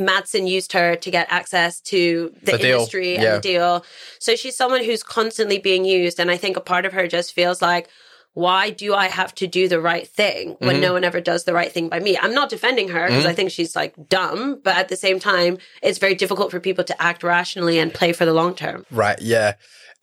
Matsson 0.00 0.46
used 0.46 0.72
her 0.74 0.94
to 0.94 1.10
get 1.10 1.26
access 1.28 1.80
to 1.80 2.32
the, 2.42 2.52
The 2.52 2.58
deal. 2.58 2.78
industry 2.78 3.14
and 3.14 3.22
Yeah. 3.24 3.34
the 3.34 3.40
deal. 3.40 3.84
So 4.20 4.36
she's 4.36 4.56
someone 4.56 4.84
who's 4.84 5.02
constantly 5.02 5.57
being 5.62 5.84
used. 5.84 6.18
And 6.20 6.30
I 6.30 6.36
think 6.36 6.56
a 6.56 6.60
part 6.60 6.86
of 6.86 6.92
her 6.92 7.06
just 7.06 7.32
feels 7.32 7.60
like, 7.62 7.88
why 8.34 8.70
do 8.70 8.94
I 8.94 9.06
have 9.08 9.34
to 9.36 9.46
do 9.48 9.66
the 9.68 9.80
right 9.80 10.06
thing 10.06 10.56
when 10.60 10.74
Mm-hmm. 10.76 10.80
no 10.80 10.92
one 10.92 11.02
ever 11.02 11.20
does 11.20 11.44
the 11.44 11.52
right 11.54 11.72
thing 11.72 11.88
by 11.88 11.98
me? 11.98 12.16
I'm 12.16 12.34
not 12.34 12.50
defending 12.50 12.88
her 12.88 13.08
because 13.08 13.26
I 13.26 13.34
think 13.34 13.50
she's 13.50 13.74
like 13.74 13.94
dumb, 14.08 14.60
but 14.62 14.76
at 14.76 14.88
the 14.88 14.96
same 14.96 15.18
time, 15.18 15.58
it's 15.82 15.98
very 15.98 16.14
difficult 16.14 16.50
for 16.52 16.60
people 16.60 16.84
to 16.84 17.02
act 17.02 17.22
rationally 17.24 17.78
and 17.78 17.92
play 17.92 18.12
for 18.12 18.24
the 18.24 18.32
long 18.34 18.54
term. 18.54 18.86
Right, 18.92 19.20
yeah. 19.20 19.54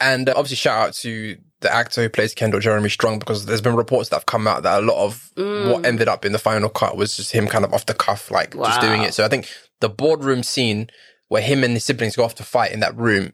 And 0.02 0.28
uh, 0.28 0.34
obviously, 0.36 0.58
shout 0.58 0.88
out 0.90 0.94
to 0.96 1.38
the 1.62 1.74
actor 1.74 2.02
who 2.02 2.10
plays 2.10 2.34
Kendall, 2.34 2.60
Jeremy 2.60 2.90
Strong, 2.90 3.20
because 3.20 3.46
there's 3.46 3.62
been 3.62 3.78
reports 3.78 4.10
that 4.10 4.18
have 4.18 4.26
come 4.26 4.48
out 4.48 4.64
that 4.64 4.84
a 4.84 4.86
lot 4.86 5.06
of 5.06 5.32
what 5.36 5.86
ended 5.86 6.10
up 6.10 6.26
in 6.26 6.34
the 6.34 6.40
final 6.40 6.68
cut 6.68 6.98
was 6.98 7.16
just 7.16 7.32
him 7.32 7.48
kind 7.48 7.64
of 7.64 7.74
off 7.74 7.86
the 7.86 7.94
cuff, 7.94 8.30
like 8.32 8.54
just 8.54 8.82
doing 8.82 9.04
it. 9.04 9.14
So 9.14 9.24
I 9.24 9.30
think 9.30 9.48
the 9.80 9.88
boardroom 9.88 10.44
scene, 10.44 10.90
where 11.28 11.42
him 11.42 11.64
and 11.64 11.74
his 11.74 11.84
siblings 11.84 12.16
go 12.16 12.24
off 12.24 12.36
to 12.36 12.44
fight 12.44 12.72
in 12.72 12.80
that 12.82 12.96
room. 12.96 13.34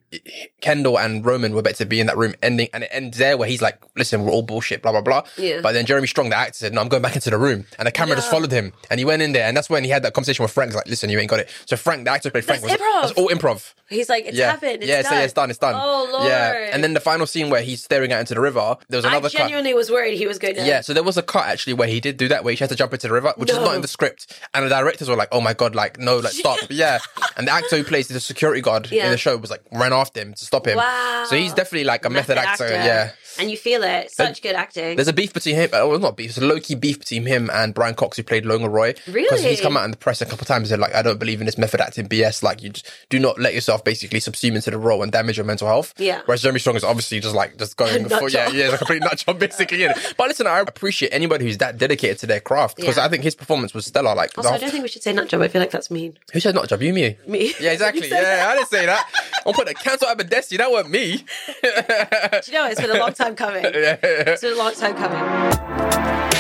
Kendall 0.62 0.98
and 0.98 1.26
Roman 1.26 1.54
were 1.54 1.62
better 1.62 1.78
to 1.78 1.86
be 1.86 2.00
in 2.00 2.08
that 2.08 2.18
room 2.18 2.34
ending 2.42 2.70
and 2.74 2.84
it 2.84 2.90
ends 2.92 3.18
there 3.18 3.38
where 3.38 3.50
he's 3.50 3.62
like, 3.62 3.82
listen, 3.98 4.24
we're 4.24 4.32
all 4.32 4.42
bullshit, 4.44 4.82
blah, 4.82 4.92
blah, 4.92 5.02
blah. 5.02 5.24
Yeah. 5.38 5.60
But 5.62 5.74
then 5.74 5.86
Jeremy 5.86 6.08
Strong, 6.08 6.30
the 6.30 6.38
actor 6.38 6.54
said, 6.54 6.74
no, 6.74 6.82
I'm 6.82 6.88
going 6.88 7.02
back 7.02 7.16
into 7.16 7.30
the 7.30 7.38
room. 7.38 7.66
And 7.78 7.88
the 7.88 7.92
camera 7.92 8.16
just 8.16 8.32
followed 8.32 8.52
him 8.52 8.72
and 8.90 9.00
he 9.00 9.06
went 9.06 9.22
in 9.22 9.34
there. 9.34 9.46
And 9.46 9.58
that's 9.58 9.70
when 9.70 9.84
he 9.84 9.90
had 9.90 10.04
that 10.04 10.14
conversation 10.14 10.44
with 10.44 10.52
Frank. 10.52 10.72
He's 10.72 10.76
like, 10.76 10.88
listen, 10.88 11.10
you 11.10 11.20
ain't 11.20 11.30
got 11.30 11.42
it. 11.42 11.50
So 11.66 11.76
Frank, 11.76 12.06
the 12.06 12.12
actor 12.12 12.32
played 12.32 12.46
Frank, 12.46 12.62
That's 12.62 12.80
was 12.80 12.82
improv. 12.82 13.02
that's 13.02 13.20
all 13.20 13.28
improv. 13.28 13.74
He's 13.90 14.08
like, 14.08 14.26
it's 14.26 14.38
yeah. 14.38 14.52
happened. 14.52 14.84
It's 14.84 14.88
yeah, 14.88 15.02
done. 15.02 15.12
so 15.12 15.18
yeah, 15.18 15.24
it's 15.24 15.34
done. 15.34 15.50
It's 15.50 15.60
done. 15.60 15.76
Oh, 15.76 16.10
Lord. 16.14 16.26
Yeah. 16.26 16.70
And 16.72 16.82
then 16.82 16.94
the 16.94 17.02
final 17.02 17.28
scene 17.28 17.50
where 17.50 17.62
he's 17.62 17.84
staring 17.84 18.14
out 18.14 18.22
into 18.22 18.34
the 18.34 18.40
river, 18.40 18.78
there 18.88 18.98
was 18.98 19.06
I 19.06 19.10
another 19.10 19.30
cut. 19.30 19.32
He 19.34 19.38
genuinely 19.40 19.74
was 19.74 19.92
worried 19.92 20.18
he 20.18 20.28
was 20.28 20.40
going 20.40 20.56
to. 20.56 20.66
Yeah, 20.66 20.80
so 20.80 20.94
there 20.94 21.04
was 21.04 21.18
a 21.18 21.22
cut 21.22 21.46
actually 21.46 21.74
where 21.74 21.90
he 21.90 22.00
did 22.00 22.16
do 22.16 22.30
that, 22.30 22.46
where 22.46 22.54
he 22.54 22.58
had 22.58 22.70
to 22.70 22.76
jump 22.76 22.94
into 22.94 23.08
the 23.10 23.14
river, 23.14 23.34
which 23.36 23.50
is 23.50 23.58
not 23.58 23.76
in 23.76 23.82
the 23.82 23.90
script. 23.90 24.40
And 24.54 24.66
the 24.66 24.70
directors 24.70 25.10
were 25.10 25.18
like, 25.18 25.28
"Oh 25.34 25.42
my 25.42 25.54
god, 25.54 25.76
like 25.76 26.00
no, 26.00 26.18
like 26.18 26.32
stop!" 26.32 26.60
yeah, 26.70 27.00
and 27.36 27.48
the 27.48 27.52
actor 27.52 27.81
plays 27.84 28.08
the 28.08 28.20
security 28.20 28.62
guard 28.62 28.90
Yeah. 28.92 29.06
in 29.06 29.12
the 29.12 29.18
show 29.18 29.38
was 29.38 29.50
like 29.50 29.62
ran 29.72 29.94
after 29.94 30.22
him 30.22 30.34
to 30.34 30.46
stop 30.46 30.68
him. 30.68 30.78
Wow. 30.78 31.26
So 31.30 31.36
he's 31.36 31.54
definitely 31.54 31.86
like 31.86 32.06
a 32.06 32.10
method, 32.10 32.38
actor. 32.38 32.68
Yeah. 32.68 33.12
And 33.42 33.50
you 33.50 33.58
feel 33.58 33.82
it. 33.84 34.12
Such 34.12 34.42
good 34.44 34.54
acting. 34.56 34.96
There's 34.96 35.08
a 35.08 35.14
beef 35.14 35.34
between 35.34 35.56
him. 35.56 35.72
Oh, 35.74 35.90
well, 35.90 36.00
not 36.00 36.16
beef. 36.16 36.30
It's 36.30 36.38
a 36.38 36.46
low 36.46 36.60
key 36.60 36.76
beef 36.76 37.00
between 37.00 37.26
him 37.26 37.50
and 37.52 37.74
Brian 37.74 37.96
Cox, 37.96 38.18
who 38.18 38.24
played 38.24 38.46
Logan 38.46 38.68
Roy. 38.68 38.94
Because 39.12 39.44
he's 39.44 39.60
come 39.60 39.76
out 39.76 39.84
in 39.86 39.92
the 39.92 39.98
press 39.98 40.22
a 40.22 40.26
couple 40.26 40.44
of 40.44 40.48
times 40.48 40.70
and 40.72 40.80
said, 40.80 40.80
like, 40.80 40.94
I 40.94 41.02
don't 41.02 41.18
believe 41.20 41.40
in 41.40 41.48
this 41.48 41.58
method 41.58 41.82
acting 41.82 42.08
BS. 42.08 42.44
Like, 42.44 42.62
you 42.62 42.70
just 42.70 42.88
do 43.10 43.18
not 43.20 43.40
let 43.40 43.56
yourself 43.56 43.84
basically 43.84 44.20
subsume 44.20 44.56
into 44.56 44.70
the 44.70 44.78
role 44.78 45.02
and 45.02 45.12
damage 45.12 45.38
your 45.38 45.46
mental 45.46 45.68
health. 45.68 45.94
Yeah. 45.98 46.22
Whereas 46.26 46.44
Jeremy 46.44 46.60
Strong 46.60 46.76
is 46.76 46.84
obviously 46.84 47.20
just 47.20 47.34
like 47.36 47.58
just 47.58 47.76
going 47.78 48.08
for 48.10 48.30
yeah, 48.30 48.50
yeah, 48.50 48.66
it's 48.66 48.76
a 48.76 48.78
complete 48.78 49.02
nut 49.02 49.18
job 49.18 49.40
basically. 49.40 49.88
But 50.18 50.28
listen, 50.28 50.46
I 50.46 50.60
appreciate 50.60 51.10
anybody 51.10 51.46
who's 51.46 51.58
that 51.58 51.78
dedicated 51.80 52.20
to 52.20 52.28
their 52.28 52.40
craft 52.40 52.78
because 52.78 52.98
Yeah. 52.98 53.06
I 53.06 53.10
think 53.10 53.24
his 53.24 53.34
performance 53.34 53.74
was 53.74 53.88
stellar. 53.88 54.14
Like, 54.14 54.38
also, 54.38 54.52
I 54.52 54.58
don't 54.60 54.70
think 54.70 54.84
we 54.84 54.90
should 54.90 55.02
say 55.02 55.14
nut 55.14 55.30
job. 55.30 55.42
I 55.42 55.48
feel 55.48 55.62
like 55.62 55.72
that's 55.72 55.90
mean. 55.90 56.18
who 56.32 56.40
said 56.40 56.54
nut 56.54 56.70
job? 56.70 56.82
You, 56.82 56.94
me. 56.94 57.18
Me. 57.26 57.54
Yeah, 57.60 57.72
exactly. 57.78 58.08
Yeah, 58.08 58.22
that. 58.22 58.50
I 58.50 58.56
didn't 58.56 58.70
say 58.70 58.86
that. 58.86 59.10
I'm 59.46 59.54
putting 59.54 59.72
a 59.72 59.74
cancel 59.74 60.08
out 60.08 60.22
of 60.22 60.30
Destiny. 60.30 60.58
That 60.60 60.70
wasn't 60.70 60.92
me. 60.92 61.18
Do 61.18 61.68
you 61.68 62.54
know, 62.54 62.68
it's 62.68 62.80
been 62.80 62.92
a 62.92 63.00
long 63.00 63.14
time 63.14 63.31
coming. 63.36 63.64
It's 63.74 64.42
been 64.42 64.54
a 64.54 64.58
long 64.58 64.74
time 64.74 64.96
coming. 64.96 66.32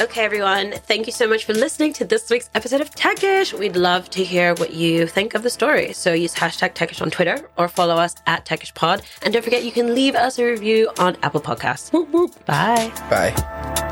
Okay, 0.00 0.24
everyone. 0.24 0.72
Thank 0.72 1.06
you 1.06 1.12
so 1.12 1.28
much 1.28 1.44
for 1.44 1.54
listening 1.54 1.92
to 1.94 2.04
this 2.04 2.28
week's 2.28 2.50
episode 2.54 2.80
of 2.80 2.90
Techish. 2.90 3.56
We'd 3.56 3.76
love 3.76 4.10
to 4.10 4.24
hear 4.24 4.52
what 4.54 4.72
you 4.72 5.06
think 5.06 5.34
of 5.34 5.44
the 5.44 5.50
story. 5.50 5.92
So 5.92 6.12
use 6.12 6.34
hashtag 6.34 6.74
Techish 6.74 7.00
on 7.00 7.10
Twitter 7.10 7.48
or 7.56 7.68
follow 7.68 7.94
us 7.94 8.16
at 8.26 8.44
Techish 8.44 8.74
Pod. 8.74 9.02
And 9.22 9.32
don't 9.32 9.42
forget, 9.44 9.62
you 9.64 9.70
can 9.70 9.94
leave 9.94 10.16
us 10.16 10.38
a 10.38 10.44
review 10.44 10.90
on 10.98 11.16
Apple 11.22 11.40
Podcasts. 11.40 11.92
Bye. 12.44 12.92
Bye. 13.08 13.83